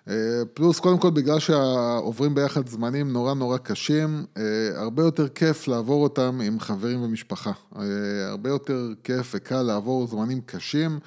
[0.10, 0.16] אה,
[0.54, 4.44] פלוס, קודם כל, בגלל שעוברים ביחד זמנים נורא נורא קשים, אה,
[4.76, 7.52] הרבה יותר כיף לעבור אותם עם חברים ומשפחה.
[7.80, 7.84] אה,
[8.30, 11.00] הרבה יותר כיף וקל לעבור זמנים קשים,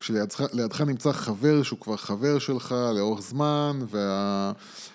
[0.00, 3.78] כשלידך נמצא חבר שהוא כבר חבר שלך לאורך זמן,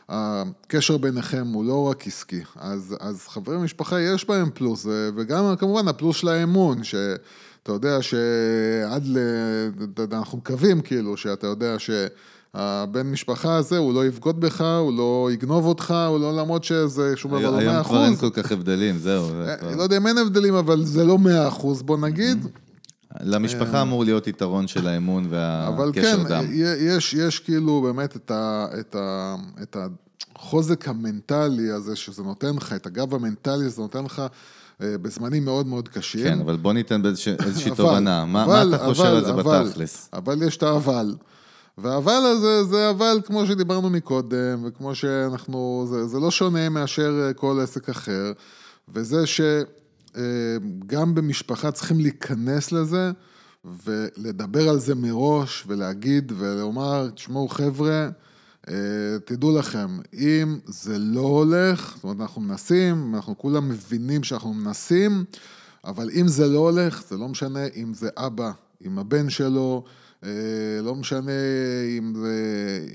[0.10, 2.42] והקשר ביניכם הוא לא רק עסקי.
[2.56, 4.86] אז, אז חברים ומשפחה יש בהם פלוס,
[5.16, 6.96] וגם כמובן הפלוס של האמון, ש...
[7.64, 9.18] אתה יודע שעד ל...
[10.14, 11.80] אנחנו מקווים כאילו, שאתה יודע
[12.58, 17.14] שהבן משפחה הזה, הוא לא יבגוד בך, הוא לא יגנוב אותך, הוא לא למרות שזה
[17.16, 18.16] שום דבר לא מאה היום כבר אין.
[18.16, 19.28] כל כך הבדלים, זהו.
[19.46, 22.48] זה כבר- לא יודע אם אין הבדלים, אבל זה לא מאה אחוז, בוא נגיד.
[23.22, 26.44] למשפחה אמור להיות יתרון של האמון אה, אבל כן, והקשר דם.
[26.80, 29.78] יש, יש כאילו באמת את, ה, את, ה, את
[30.36, 34.22] החוזק המנטלי הזה שזה נותן לך, את הגב המנטלי שזה נותן לך
[34.82, 36.24] אה, בזמנים מאוד מאוד קשים.
[36.24, 38.26] כן, אבל בוא ניתן באיזושהי איזושהי אבל- תובנה.
[38.26, 40.10] מה אבל- מה אתה חושב אבל- על זה אבל- בתכלס?
[40.14, 41.16] אבל יש את האבל.
[41.82, 47.34] והאבל הזה זה אבל כמו שדיברנו מקודם, וכמו שאנחנו, זה, זה לא שונה מאשר אה,
[47.34, 48.32] כל עסק אחר,
[48.90, 53.12] וזה שגם במשפחה צריכים להיכנס לזה,
[53.86, 58.10] ולדבר על זה מראש, ולהגיד ולומר, תשמעו חבר'ה,
[58.70, 58.74] אה,
[59.26, 65.24] תדעו לכם, אם זה לא הולך, זאת אומרת, אנחנו מנסים, אנחנו כולם מבינים שאנחנו מנסים,
[65.86, 68.52] אבל אם זה לא הולך, זה לא משנה אם זה אבא
[68.82, 69.92] עם הבן שלו, אה,
[70.84, 71.32] לא משנה
[71.98, 72.86] אם זה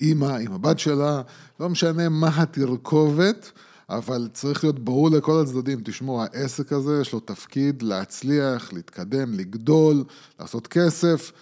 [0.00, 1.22] אימא עם הבת שלה,
[1.60, 3.52] לא משנה מה התרכובת,
[3.90, 10.04] אבל צריך להיות ברור לכל הצדדים, תשמעו, העסק הזה יש לו תפקיד להצליח, להתקדם, לגדול,
[10.40, 11.32] לעשות כסף.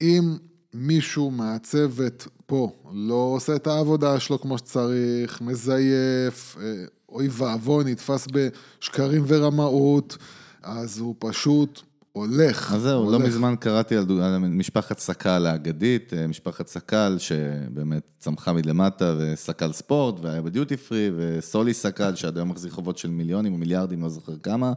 [0.00, 0.36] אם
[0.74, 8.26] מישהו מהצוות פה לא עושה את העבודה שלו כמו שצריך, מזייף, אה, אוי ואבוי, נתפס
[8.32, 10.16] בשקרים ורמאות,
[10.62, 11.80] אז הוא פשוט
[12.18, 12.72] הולך.
[12.72, 13.28] אז זהו, לא הולך.
[13.28, 20.20] מזמן קראתי על, על משפחת סקל האגדית, אה, משפחת סקל שבאמת צמחה מלמטה, וסקל ספורט,
[20.22, 24.36] והיה בדיוטי פרי, וסולי סקל, שעד היום מחזיק חובות של מיליונים או מיליארדים, לא זוכר
[24.42, 24.72] כמה.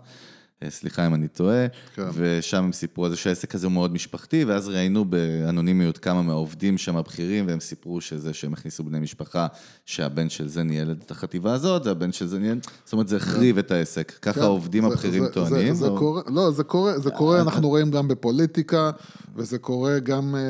[0.64, 2.03] אה, סליחה אם אני טועה, כן.
[2.14, 6.78] ושם הם סיפרו על זה שהעסק הזה הוא מאוד משפחתי, ואז ראיינו באנונימיות כמה מהעובדים
[6.78, 9.47] שם הבכירים, והם סיפרו שזה שהם הכניסו בני משפחה,
[9.86, 13.57] שהבן של זה ניהל את החטיבה הזאת, והבן של זה ניהל, זאת אומרת זה החריב
[13.57, 15.74] את העסק, ככה כן, העובדים זה- הבכירים זה- טוענים.
[15.74, 18.91] זה, זה או- קורה, לא, זה קורה, זה קורה, אנחנו רואים גם בפוליטיקה,
[19.36, 20.41] וזה קורה גם אה,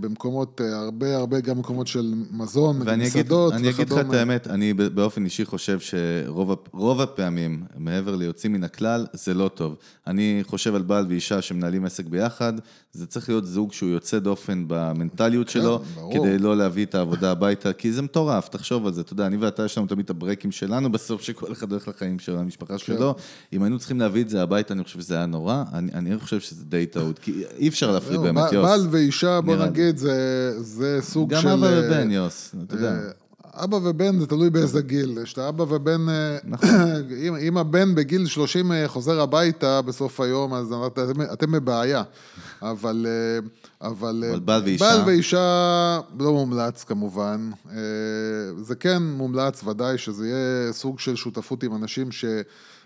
[0.00, 4.18] במקומות, אה, הרבה הרבה גם במקומות של מזון, מסעדות אני אגיד לך את וכדומה.
[4.18, 9.43] האמת, אני באופן אישי חושב שרוב הפ- רוב הפעמים, מעבר ליוצאים מן הכלל, זה לא
[9.48, 9.76] טוב.
[10.06, 12.52] אני חושב על בעל ואישה שמנהלים עסק ביחד,
[12.92, 16.14] זה צריך להיות זוג שהוא יוצא דופן במנטליות שלו, כן, ברור.
[16.14, 19.36] כדי לא להביא את העבודה הביתה, כי זה מטורף, תחשוב על זה, אתה יודע, אני
[19.36, 22.38] ואתה, יש לנו תמיד את הברקים שלנו, בסוף שכל אחד הולך לחיים של כן.
[22.38, 23.14] המשפחה שלו.
[23.52, 26.40] אם היינו צריכים להביא את זה הביתה, אני חושב שזה היה נורא, אני, אני חושב
[26.40, 28.66] שזה די טעות, כי אי אפשר להפריד באמת, יוס.
[28.66, 29.56] בעל ואישה, בוא.
[29.56, 31.48] נגיד, זה, סוג גם של...
[31.48, 32.94] אבא אה, ובן, יוס, אתה יודע.
[33.56, 36.68] אבא ובן זה תלוי באיזה גיל, כשאתה אבא ובן, אה, נכון.
[37.26, 42.02] אם, אם הבן בגיל 30 אה, חוזר הביתה בסוף היום, אז אתם, אתם בבעיה.
[42.62, 43.38] אבל, אה,
[43.88, 44.84] אבל, אבל בעל ואישה?
[44.84, 47.50] בעל ואישה לא מומלץ כמובן.
[48.62, 52.08] זה כן מומלץ, ודאי שזה יהיה סוג של שותפות עם אנשים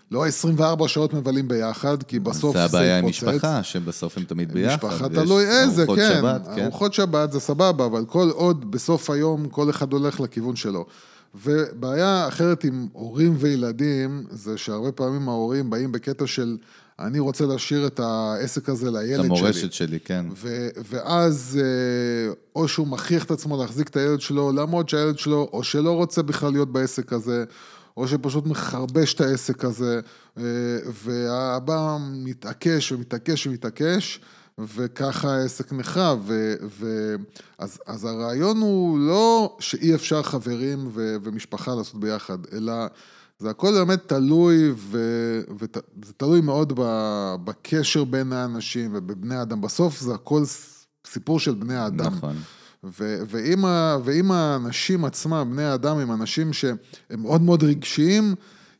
[0.09, 3.27] שלא 24 שעות מבלים ביחד, כי בסוף זה זה הבעיה עם יתפוצץ.
[3.27, 4.75] משפחה, שבסוף הם תמיד ביחד.
[4.75, 6.13] משפחה תלוי איזה, ארוחות כן.
[6.19, 6.63] שבת, כן.
[6.63, 10.85] ארוחות שבת זה סבבה, אבל כל עוד בסוף היום כל אחד הולך לכיוון שלו.
[11.45, 16.57] ובעיה אחרת עם הורים וילדים, זה שהרבה פעמים ההורים באים בקטע של
[16.99, 19.37] אני רוצה להשאיר את העסק הזה לילד את שלי.
[19.37, 20.25] המורשת שלי, כן.
[20.35, 25.49] ו- ואז אה, או שהוא מכריח את עצמו להחזיק את הילד שלו, למרות שהילד שלו,
[25.53, 27.45] או שלא רוצה בכלל להיות בעסק הזה,
[27.99, 29.99] או שפשוט מחרבש את העסק הזה,
[30.37, 30.43] אה,
[31.03, 34.19] והאבא מתעקש ומתעקש ומתעקש,
[34.59, 36.19] וככה העסק נחרב.
[36.25, 37.15] ו- ו-
[37.57, 42.73] אז, אז הרעיון הוא לא שאי אפשר חברים ו- ומשפחה לעשות ביחד, אלא
[43.39, 44.71] זה הכל באמת תלוי,
[45.57, 46.73] וזה תלוי מאוד
[47.43, 49.61] בקשר בין האנשים ובבני האדם.
[49.61, 50.43] בסוף זה הכל
[51.07, 52.13] סיפור של בני האדם.
[52.13, 52.35] נכון.
[52.83, 56.77] ואם, ה- ואם האנשים עצמם, בני האדם, הם אנשים שהם
[57.17, 58.35] מאוד מאוד רגשיים,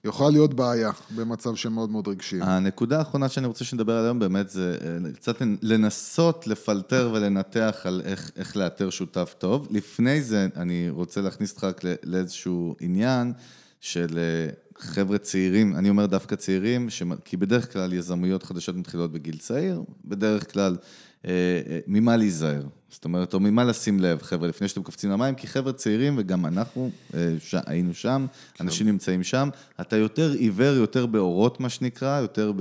[0.05, 2.41] יכולה להיות בעיה במצב שהם מאוד מאוד רגשיים.
[2.43, 8.01] הנקודה האחרונה שאני רוצה שנדבר עליה היום באמת זה אה, קצת לנסות לפלטר ולנתח על
[8.05, 9.67] איך, איך לאתר שותף טוב.
[9.71, 11.67] לפני זה אני רוצה להכניס אותך
[12.03, 13.33] לאיזשהו עניין
[13.81, 19.11] של אה, חבר'ה צעירים, אני אומר דווקא צעירים, שמ- כי בדרך כלל יזמויות חדשות מתחילות
[19.11, 20.77] בגיל צעיר, בדרך כלל
[21.25, 21.31] אה,
[21.69, 22.61] אה, ממה להיזהר.
[22.91, 26.45] זאת אומרת, או ממה לשים לב, חבר'ה, לפני שאתם קופצים למים, כי חבר'ה צעירים, וגם
[26.45, 27.55] אנחנו אה, ש...
[27.65, 28.25] היינו שם,
[28.61, 29.49] אנשים נמצאים שם,
[29.81, 32.51] אתה יותר עיוור, יותר באורות, מה שנקרא, יותר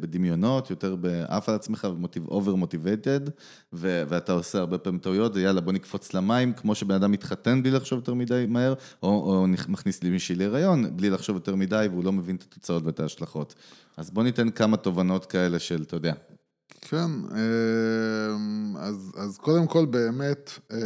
[0.00, 3.30] בדמיונות, יותר בעף על עצמך ו-over motivated,
[3.72, 7.62] ו- ואתה עושה הרבה פעמים טעויות, זה יאללה, בוא נקפוץ למים, כמו שבן אדם מתחתן
[7.62, 11.54] בלי לחשוב יותר מדי מהר, או, או נכ- מכניס לי מישהי להיריון, בלי לחשוב יותר
[11.60, 13.54] מדי, והוא לא מבין את התוצאות ואת ההשלכות.
[13.96, 16.12] אז בוא ניתן כמה תובנות כאלה של, אתה יודע,
[16.80, 20.78] כן, אמ, אז, אז קודם כל באמת, אה,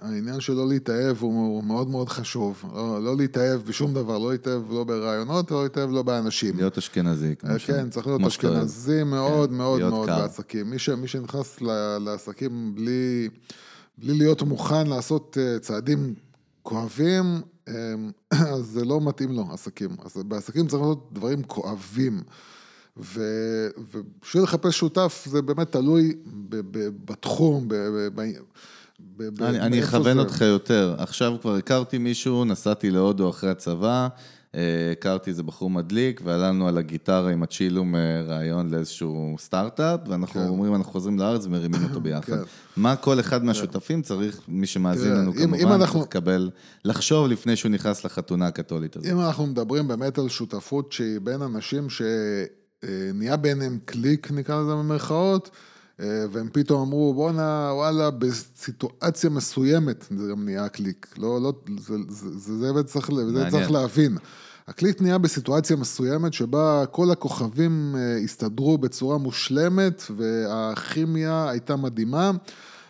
[0.00, 2.64] העניין של לא להתאהב הוא, מאוד מאוד חשוב.
[2.74, 6.56] לא, לא להתאהב בשום דבר, לא להתאהב לא ברעיונות, לא להתאהב לא באנשים.
[6.56, 8.20] להיות אשכנזי, כמו אה, ש- כן, צריך להיות.
[8.26, 10.20] אשכנזי מאוד מאוד להיות מאוד קר.
[10.20, 10.70] בעסקים.
[10.70, 13.28] מי, ש, מי שנכנס ל- לעסקים בלי,
[13.98, 16.14] בלי להיות מוכן לעשות אה, צעדים
[16.62, 17.24] כואבים,
[18.30, 19.90] אז זה לא מתאים לו, עסקים.
[20.04, 22.20] אז בעסקים צריך לעשות דברים כואבים.
[22.98, 26.16] ו- ובשביל לחפש שותף זה באמת תלוי
[26.48, 27.68] ב- ב- בתחום,
[29.40, 30.18] אני, אכוון.
[30.18, 30.94] אותך יותר.
[30.98, 34.08] עכשיו כבר הכרתי מישהו, נסעתי להודו אחרי הצבא,
[34.92, 40.40] הכרתי איזה בחור מדליק, ועלה לנו על הגיטרה עם הצ'ילום אה, רעיון לאיזשהו סטארט-אפ, ואנחנו
[40.40, 40.48] כן.
[40.48, 42.32] אומרים, אנחנו חוזרים לארץ ומרימים אותו ביחד.
[42.32, 42.42] כן.
[42.76, 46.50] מה כל אחד מהשותפים צריך, מי שמאזין לנו אם- אם כמובן, אנחנו- צריך לקבל,
[46.84, 49.08] לחשוב לפני שהוא נכנס לחתונה הקתולית הזאת.
[49.12, 55.50] אם אנחנו מדברים באמת על שותפות שהיא בין אנשים שנהיה ביניהם קליק, נקרא לזה במרכאות,
[55.52, 55.56] אה,
[55.98, 61.14] והם פתאום אמרו, בואנה, וואלה, בסיטואציה מסוימת, זה גם נהיה קליק.
[61.18, 64.16] לא, לא, זה, זה, זה, זה צריך, זה צריך להבין.
[64.68, 72.30] הקליק נהיה בסיטואציה מסוימת שבה כל הכוכבים אה, הסתדרו בצורה מושלמת והכימיה הייתה מדהימה.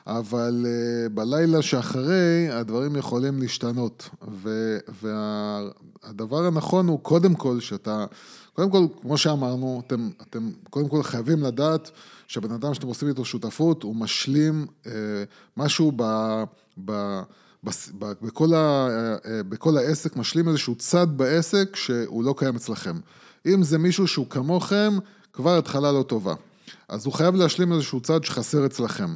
[0.06, 4.08] אבל uh, בלילה שאחרי הדברים יכולים להשתנות.
[4.42, 8.04] ו, והדבר הנכון הוא קודם כל שאתה,
[8.56, 11.90] קודם כל, כמו שאמרנו, אתם, אתם קודם כל חייבים לדעת
[12.28, 14.88] שבן אדם שאתם עושים איתו שותפות, הוא משלים uh,
[15.56, 16.02] משהו ב...
[16.84, 17.20] ב
[18.22, 18.88] בכל, ה,
[19.24, 22.96] אה, בכל העסק, משלים איזשהו צד בעסק שהוא לא קיים אצלכם.
[23.46, 24.98] אם זה מישהו שהוא כמוכם,
[25.32, 26.34] כבר התחלה לא טובה.
[26.88, 29.14] אז הוא חייב להשלים איזשהו צד שחסר אצלכם.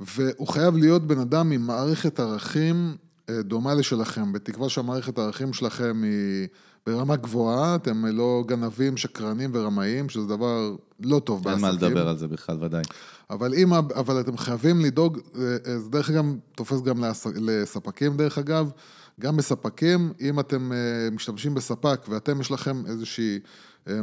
[0.00, 2.96] והוא חייב להיות בן אדם עם מערכת ערכים
[3.30, 6.48] אה, דומה לשלכם, בתקווה שהמערכת הערכים שלכם היא
[6.86, 11.64] ברמה גבוהה, אתם לא גנבים, שקרנים ורמאים, שזה דבר לא טוב בעסקים.
[11.64, 12.82] אין מה לדבר על זה בכלל, ודאי.
[13.30, 16.24] אבל, אם, אבל אתם חייבים לדאוג, אה, אה, זה דרך אגב
[16.54, 17.04] תופס גם
[17.36, 18.70] לספקים דרך אגב,
[19.20, 20.72] גם בספקים, אם אתם
[21.12, 23.38] משתמשים בספק ואתם יש לכם איזושהי אה,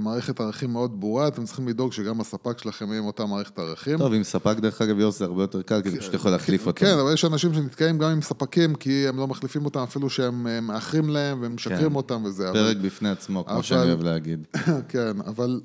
[0.01, 3.97] מערכת ערכים מאוד ברורה, אתם צריכים לדאוג שגם הספק שלכם יהיה עם אותה מערכת ערכים.
[3.97, 6.79] טוב, עם ספק דרך אגב יוס זה הרבה יותר קל, כי פשוט יכול להחליף אותו.
[6.79, 10.47] כן, אבל יש אנשים שנתקעים גם עם ספקים, כי הם לא מחליפים אותם אפילו שהם
[10.47, 11.95] אה, מאחרים להם והם משקרים כן.
[11.95, 12.49] אותם וזה.
[12.53, 12.77] פרק.
[12.77, 13.63] בפני עצמו, כמו.
[13.63, 14.47] שאני אוהב להגיד.
[14.89, 15.21] כן,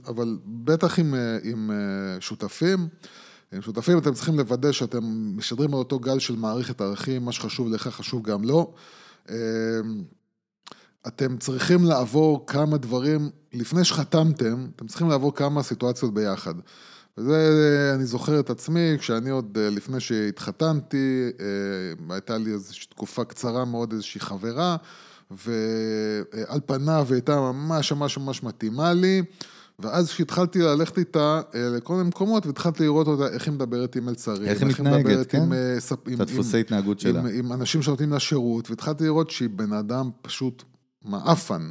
[0.07, 1.71] אבל, בטח עם, אה, עם
[2.21, 2.89] שותפים.
[3.53, 5.05] עם שותפים אתם צריכים לוודא שאתם
[5.37, 8.73] משדרים על אותו גל של מערכת ערכים, מה שחשוב לך חשוב גם לו.
[11.07, 16.55] אתם צריכים לעבור כמה דברים, לפני שחתמתם, אתם צריכים לעבור כמה סיטואציות ביחד.
[17.19, 23.25] וזה, אני זוכר את עצמי, כשאני עוד אה, לפני שהתחתנתי, אה, הייתה לי איזושהי תקופה
[23.25, 24.77] קצרה מאוד, איזושהי חברה,
[25.31, 29.23] ועל פניו היא הייתה ממש ממש ממש מתאימה לי,
[29.79, 34.07] ואז כשהתחלתי ללכת איתה אה, לכל מיני מקומות, והתחלתי לראות אותה, איך היא מדברת עם
[34.07, 35.43] מלצרים, איך היא מתנהגת, כן?
[36.15, 37.21] את הדפוסי התנהגות שלה.
[37.21, 40.63] עם, עם אנשים שנותנים לה שירות, והתחלתי לראות שהיא בן אדם פשוט
[41.05, 41.71] מעפן.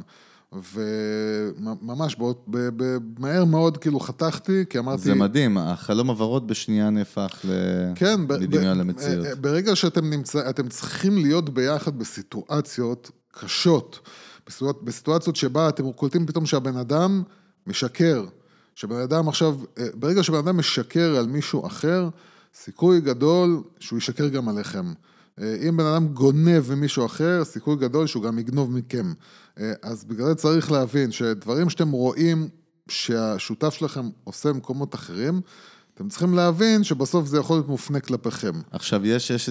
[0.52, 2.16] וממש
[3.18, 5.02] מהר מאוד כאילו חתכתי, כי אמרתי...
[5.02, 7.44] זה מדהים, החלום הוורוד בשנייה נהפך
[7.94, 9.26] כן, לדמיון למציאות.
[9.26, 14.08] אה, ברגע שאתם נמצא, אתם צריכים להיות ביחד בסיטואציות קשות,
[14.82, 17.22] בסיטואציות שבה אתם קולטים פתאום שהבן אדם
[17.66, 18.24] משקר,
[18.74, 22.08] שבן אדם עכשיו, אה, ברגע שבן אדם משקר על מישהו אחר,
[22.54, 24.92] סיכוי גדול שהוא ישקר גם עליכם.
[25.40, 29.12] אה, אם בן אדם גונב ממישהו אחר, סיכוי גדול שהוא גם יגנוב מכם.
[29.60, 32.48] אה, אז בגלל זה צריך להבין שדברים שאתם רואים
[32.88, 35.40] שהשותף שלכם עושה במקומות אחרים,
[35.94, 38.52] אתם צריכים להבין שבסוף זה יכול להיות מופנה כלפיכם.
[38.70, 39.50] עכשיו, יש, יש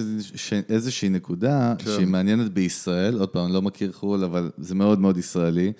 [0.68, 1.84] איזושהי נקודה כן.
[1.84, 5.72] שהיא מעניינת בישראל, עוד פעם, אני לא מכיר חו"ל, אבל זה מאוד מאוד ישראלי.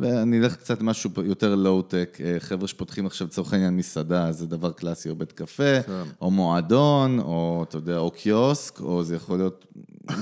[0.00, 4.72] ואני אלך קצת למשהו יותר לואו-טק, אה, חבר'ה שפותחים עכשיו לצורך העניין מסעדה, זה דבר
[4.72, 6.02] קלאסי, או בית קפה, כן.
[6.20, 9.66] או מועדון, או אתה יודע, או קיוסק, או זה יכול להיות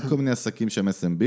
[0.09, 1.23] כל מיני עסקים שהם SMB,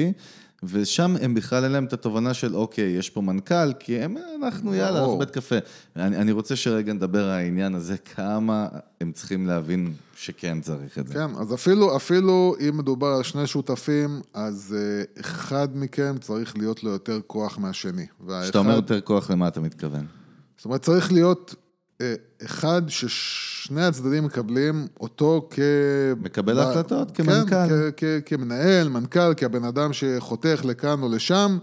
[0.62, 4.74] ושם הם בכלל אין להם את התובנה של אוקיי, יש פה מנכ"ל, כי הם, אנחנו
[4.74, 5.56] יאללה, אנחנו בית קפה.
[5.96, 8.68] אני, אני רוצה שרגע נדבר על העניין הזה, כמה
[9.00, 11.14] הם צריכים להבין שכן צריך את זה.
[11.14, 16.84] כן, אז אפילו, אפילו אם מדובר על שני שותפים, אז uh, אחד מכם צריך להיות
[16.84, 18.06] לו יותר כוח מהשני.
[18.42, 20.06] כשאתה אומר יותר כוח, למה אתה מתכוון?
[20.56, 21.54] זאת אומרת, צריך להיות
[22.44, 25.58] אחד ששני הצדדים מקבלים אותו כ...
[26.20, 27.50] מקבל החלטות, כמנכ"ל.
[27.50, 31.58] כן, כ- כ- כמנהל, מנכ"ל, כבן אדם שחותך לכאן או לשם.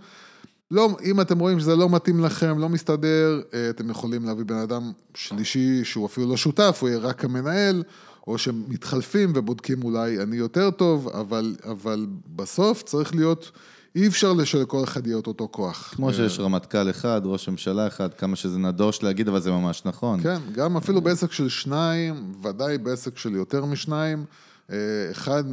[0.72, 4.58] לא, אם אתם רואים שזה לא מתאים לכם, לא מסתדר, אה, אתם יכולים להביא בן
[4.58, 7.84] אדם שלישי שהוא אפילו לא שותף, הוא יהיה רק המנהל,
[8.28, 12.06] או שמתחלפים ובודקים אולי אני יותר טוב, אבל, אבל
[12.36, 13.52] בסוף צריך להיות,
[13.96, 15.94] אי אפשר שלכל אחד יהיה אותו כוח.
[15.96, 20.24] כמו שיש רמטכ"ל אחד, ראש ממשלה אחד, כמה שזה נדוש להגיד, אבל זה ממש נכון.
[20.24, 24.26] כן, גם אפילו בעסק של שניים, ודאי בעסק של יותר משניים.
[24.72, 24.78] אה,
[25.12, 25.44] אחד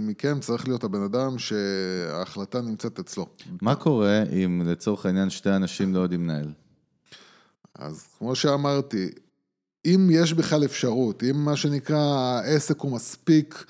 [0.00, 3.26] מכם צריך להיות הבן אדם שההחלטה נמצאת אצלו.
[3.62, 6.52] מה קורה אם לצורך העניין שתי אנשים לא יודעים לנהל?
[7.78, 9.08] אז כמו שאמרתי,
[9.86, 11.98] אם יש בכלל אפשרות, אם מה שנקרא
[12.44, 13.64] העסק הוא מספיק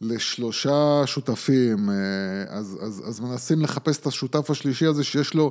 [0.00, 1.94] לשלושה שותפים, אה,
[2.48, 5.50] אז, אז, אז מנסים לחפש את השותף השלישי הזה שיש לו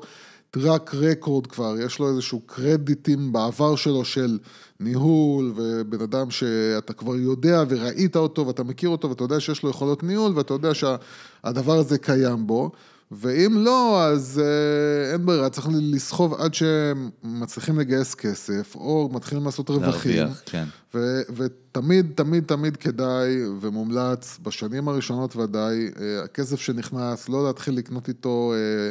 [0.51, 4.39] טראק רקורד כבר, יש לו איזשהו קרדיטים בעבר שלו של
[4.79, 9.69] ניהול, ובן אדם שאתה כבר יודע וראית אותו ואתה מכיר אותו ואתה יודע שיש לו
[9.69, 12.71] יכולות ניהול ואתה יודע שהדבר הזה קיים בו.
[13.11, 19.45] ואם לא, אז אה, אין ברירה, צריך לסחוב עד שהם מצליחים לגייס כסף, או מתחילים
[19.45, 20.15] לעשות רווחים.
[20.15, 20.65] להרוויח, כן.
[20.93, 28.07] ו- ותמיד, תמיד, תמיד כדאי ומומלץ, בשנים הראשונות ודאי, אה, הכסף שנכנס, לא להתחיל לקנות
[28.07, 28.53] איתו...
[28.55, 28.89] אה,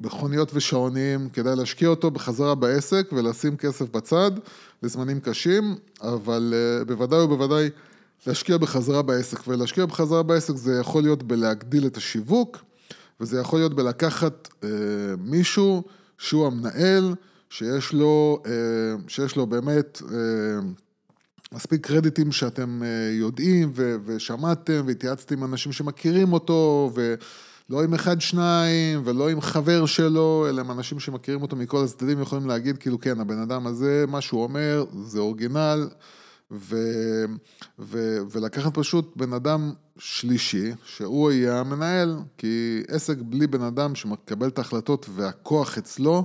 [0.00, 4.30] מכוניות ושעונים, כדאי להשקיע אותו בחזרה בעסק ולשים כסף בצד
[4.82, 6.54] לזמנים קשים, אבל
[6.86, 7.70] בוודאי ובוודאי
[8.26, 9.48] להשקיע בחזרה בעסק.
[9.48, 12.58] ולהשקיע בחזרה בעסק זה יכול להיות בלהגדיל את השיווק,
[13.20, 14.66] וזה יכול להיות בלקחת uh,
[15.18, 15.82] מישהו
[16.18, 17.14] שהוא המנהל,
[17.50, 18.48] שיש לו, uh,
[19.08, 20.04] שיש לו באמת uh,
[21.52, 27.14] מספיק קרדיטים שאתם uh, יודעים ו- ושמעתם והתייעצתם עם אנשים שמכירים אותו, ו...
[27.70, 32.22] לא עם אחד, שניים, ולא עם חבר שלו, אלא עם אנשים שמכירים אותו מכל הצדדים,
[32.22, 35.88] יכולים להגיד, כאילו, כן, הבן אדם הזה, מה שהוא אומר, זה אורגינל,
[36.50, 36.76] ו,
[37.78, 44.48] ו, ולקחת פשוט בן אדם שלישי, שהוא יהיה המנהל, כי עסק בלי בן אדם שמקבל
[44.48, 46.24] את ההחלטות והכוח אצלו,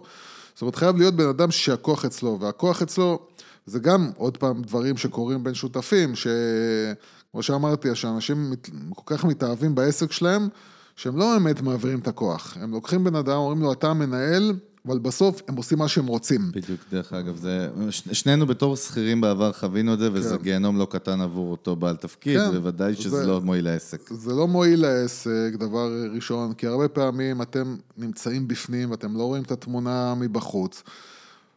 [0.54, 3.20] זאת אומרת, חייב להיות בן אדם שהכוח אצלו, והכוח אצלו,
[3.66, 8.54] זה גם, עוד פעם, דברים שקורים בין שותפים, שכמו שאמרתי, שאנשים
[8.96, 10.48] כל כך מתאהבים בעסק שלהם,
[10.96, 12.58] שהם לא באמת מעבירים את הכוח.
[12.60, 14.54] הם לוקחים בן אדם, אומרים לו, אתה המנהל,
[14.88, 16.52] אבל בסוף הם עושים מה שהם רוצים.
[16.52, 17.70] בדיוק, דרך אגב, זה...
[17.90, 20.44] שנינו בתור שכירים בעבר חווינו את זה, וזה כן.
[20.44, 24.14] גיהנום לא קטן עבור אותו בעל תפקיד, כן, בוודאי שזה זה, לא מועיל לעסק.
[24.14, 29.44] זה לא מועיל לעסק, דבר ראשון, כי הרבה פעמים אתם נמצאים בפנים, ואתם לא רואים
[29.44, 30.84] את התמונה מבחוץ.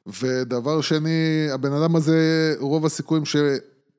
[0.06, 3.36] ודבר שני, הבן אדם הזה, רוב הסיכויים ש...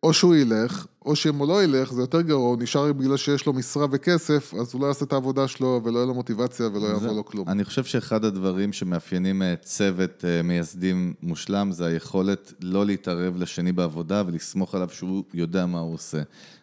[0.03, 3.45] או שהוא ילך, או שאם הוא לא ילך, זה יותר גרוע, הוא נשאר בגלל שיש
[3.45, 6.85] לו משרה וכסף, אז הוא לא יעשה את העבודה שלו, ולא יהיה לו מוטיבציה, ולא
[6.85, 7.49] יעבור לו כלום.
[7.49, 13.71] אני חושב שאחד הדברים שמאפיינים אה, צוות אה, מייסדים מושלם, זה היכולת לא להתערב לשני
[13.71, 16.21] בעבודה ולסמוך עליו שהוא יודע מה הוא עושה.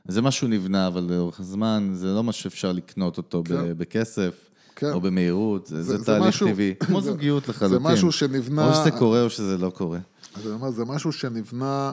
[0.08, 3.78] זה משהו נבנה, אבל לאורך הזמן, זה לא משהו שאפשר לקנות אותו כן.
[3.78, 4.50] בכסף.
[4.76, 4.92] כן.
[4.92, 7.78] או במהירות, זה, זה, זה תהליך משהו, טבעי, כמו זוגיות לחלוטין.
[7.78, 8.68] זה משהו שנבנה...
[8.68, 9.98] או שזה קורה או שזה לא קורה.
[10.36, 11.92] אז אני אומר, זה משהו שנבנה,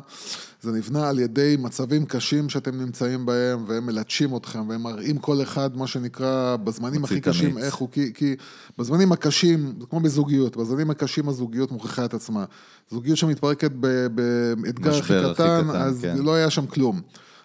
[0.62, 5.42] זה נבנה על ידי מצבים קשים שאתם נמצאים בהם, והם מלטשים אתכם, והם מראים כל
[5.42, 8.36] אחד, מה שנקרא, בזמנים הכי קשים, איך הוא, כי, כי
[8.78, 12.46] בזמנים הקשים, זה כמו בזוגיות, בזמנים הקשים הזוגיות מוכיחה את עצמה.
[12.92, 16.18] זוגיות שמתפרקת באתגר הכי קטן, קטן, אז כן.
[16.18, 17.02] לא היה שם כלום.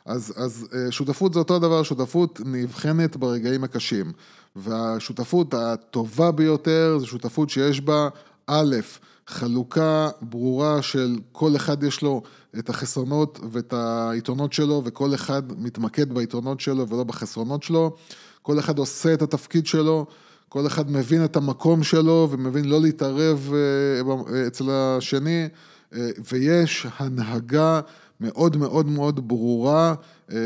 [0.07, 4.13] אז, אז אה, שותפות זה אותו דבר, שותפות נבחנת ברגעים הקשים.
[4.57, 8.09] והשותפות הטובה ביותר זה שותפות שיש בה,
[8.47, 8.77] א',
[9.27, 12.23] חלוקה ברורה של כל אחד יש לו
[12.59, 13.75] את החסרונות ואת
[14.11, 17.97] היתרונות שלו, וכל אחד מתמקד ביתרונות שלו ולא בחסרונות שלו.
[18.43, 20.07] כל אחד עושה את התפקיד שלו,
[20.49, 25.49] כל אחד מבין את המקום שלו ומבין לא להתערב אה, אצל השני,
[25.95, 27.81] אה, ויש הנהגה
[28.21, 29.95] מאוד מאוד מאוד ברורה,
[30.33, 30.37] אה,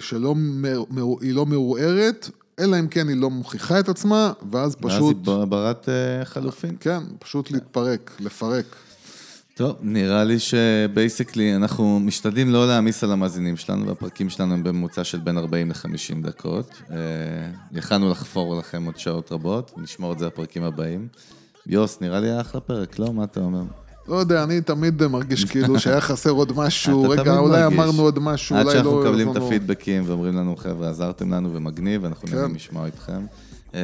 [0.00, 5.28] שהיא לא מעורערת, אלא אם כן היא לא מוכיחה את עצמה, ואז פשוט...
[5.28, 6.76] ואז היא ברת uh, חלופין.
[6.80, 8.76] כן, פשוט להתפרק, לפרק.
[9.54, 15.04] טוב, נראה לי שבייסקלי אנחנו משתדלים לא להעמיס על המאזינים שלנו, והפרקים שלנו הם בממוצע
[15.04, 16.70] של בין 40 ל-50 דקות.
[16.70, 16.92] Uh,
[17.72, 21.08] יכלנו לחפור לכם עוד שעות רבות, נשמור את זה לפרקים הבאים.
[21.66, 23.12] יוס, נראה לי היה אחלה פרק, לא?
[23.12, 23.62] מה אתה אומר?
[24.08, 28.56] לא יודע, אני תמיד מרגיש כאילו שהיה חסר עוד משהו, רגע, אולי אמרנו עוד משהו,
[28.56, 28.70] אולי לא...
[28.70, 32.54] עד שאנחנו מקבלים את הפידבקים ואומרים לנו, חבר'ה, עזרתם לנו ומגניב, אנחנו נהנים כן.
[32.54, 33.26] לשמוע איתכם.
[33.74, 33.80] אה,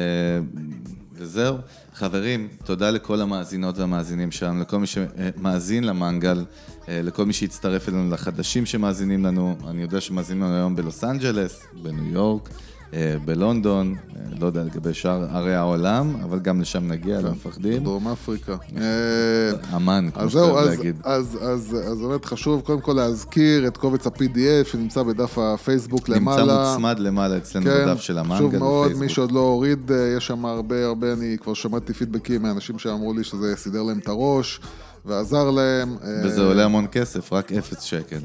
[1.17, 1.55] וזהו.
[1.93, 6.45] חברים, תודה לכל המאזינות והמאזינים שלנו, לכל מי שמאזין למנגל,
[6.89, 9.55] אה, לכל מי שהצטרף אלינו, לחדשים שמאזינים לנו.
[9.67, 12.49] אני יודע שמאזינים לנו היום בלוס אנג'לס, בניו יורק.
[12.95, 17.83] אה, בלונדון, אה, לא יודע לגבי שאר ערי העולם, אבל גם לשם נגיע, לא מפחדים.
[17.83, 18.55] דרום אפריקה.
[18.77, 20.95] אה, אמן, כמו שאתה אוהב להגיד.
[21.03, 26.41] אז באמת חשוב קודם כל להזכיר את קובץ ה-PDF שנמצא בדף הפייסבוק למעלה.
[26.41, 28.55] נמצא מוצמד למעלה אצלנו כן, בדף של המנגל בפייסבוק.
[28.55, 32.79] חשוב מאוד, מי שעוד לא הוריד, יש שם הרבה הרבה, אני כבר שמעתי פידבקים מאנשים
[32.79, 34.59] שאמרו לי שזה סידר להם את הראש.
[35.07, 35.97] ועזר להם.
[36.23, 38.19] וזה עולה המון כסף, רק אפס שקל.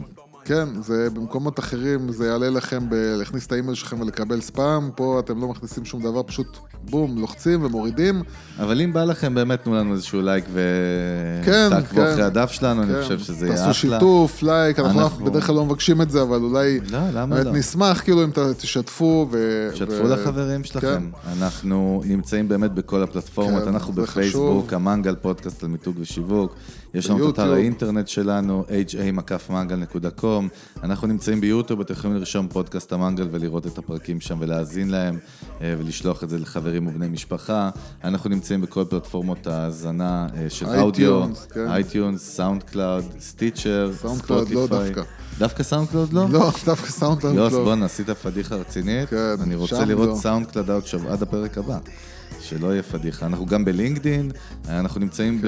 [0.44, 5.40] כן, זה במקומות אחרים, זה יעלה לכם להכניס את האימייל שלכם ולקבל ספאם, פה אתם
[5.40, 6.58] לא מכניסים שום דבר, פשוט
[6.90, 8.22] בום, לוחצים ומורידים.
[8.58, 12.82] אבל אם בא לכם, באמת תנו לנו איזשהו לייק ותעקבו כן, כן, אחרי הדף שלנו,
[12.82, 12.88] כן.
[12.94, 13.66] אני חושב שזה יהיה אחלה.
[13.66, 16.80] תעשו שיתוף, לייק, אנחנו, אנחנו בדרך כלל לא מבקשים את זה, אבל אולי...
[16.90, 17.52] לא, למה לא?
[17.52, 19.68] נשמח כאילו אם תשתפו ו...
[19.74, 20.08] שתפו ו...
[20.08, 20.88] לחברים שלכם.
[20.88, 21.32] כן.
[21.38, 26.54] אנחנו נמצאים באמת בכל הפלטפורמות, כן, אנחנו בפייסבוק, המנגל פודקאסט על מיתוג ושיווק.
[26.94, 30.24] יש לנו את אתר האינטרנט שלנו, ha-mangal.com,
[30.82, 35.18] אנחנו נמצאים ביוטיוב, אתם יכולים לרשום פודקאסט המנגל ולראות את הפרקים שם ולהאזין להם
[35.60, 37.70] אה, ולשלוח את זה לחברים ובני משפחה.
[38.04, 41.24] אנחנו נמצאים בכל פלטפורמות ההאזנה אה, של אודיו,
[41.56, 44.92] iTunes, SoundCloud, Stitcher, ספוטיפיי.
[45.38, 46.26] דווקא SoundCloud לא?
[46.30, 47.64] לא, דווקא SoundCloud יוס, לא.
[47.64, 49.08] בואנה, עשית פדיחה רצינית.
[49.08, 50.14] כן, אני רוצה לראות לא.
[50.14, 51.78] SoundCloud עד עכשיו, עד הפרק הבא.
[52.40, 53.26] שלא יהיה פדיחה.
[53.26, 54.30] אנחנו גם בלינקדין,
[54.68, 55.46] אנחנו נמצאים כן.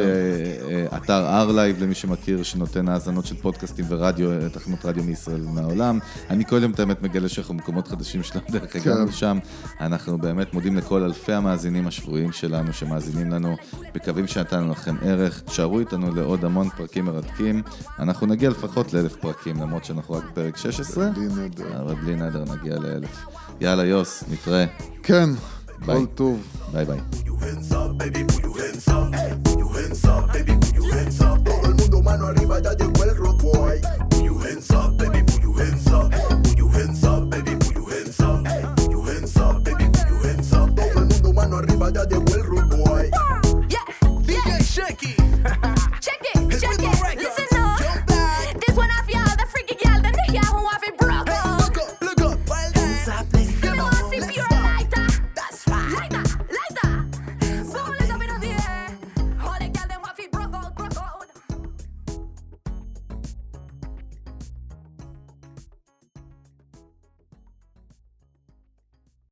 [0.90, 5.98] באתר R-Live, למי שמכיר, שנותן האזנות של פודקאסטים ורדיו, תחנות רדיו מישראל ומהעולם.
[6.30, 9.04] אני כל יום את האמת מגלה שאנחנו במקומות חדשים שלנו, דרך אגב, כן.
[9.08, 9.38] לשם.
[9.80, 13.56] אנחנו באמת מודים לכל אלפי המאזינים השבויים שלנו, שמאזינים לנו,
[13.96, 15.40] מקווים שנתנו לכם ערך.
[15.40, 17.62] תשארו איתנו לעוד המון פרקים מרתקים.
[17.98, 21.10] אנחנו נגיע לפחות לאלף פרקים, למרות שאנחנו רק בפרק 16.
[21.10, 21.80] בלי נדר.
[21.80, 23.26] אבל בלי נדר נגיע לאלף.
[23.60, 24.64] יאללה, יוס, נתראה.
[25.02, 25.30] כן,
[25.86, 26.06] Bye.
[26.06, 26.84] Bye.
[26.84, 26.84] Bye.
[26.84, 27.22] Bye.
[32.02, 33.80] mano arriba, ya llegó el rock boy.
[34.10, 36.41] Put your hands up, baby, put your hands up.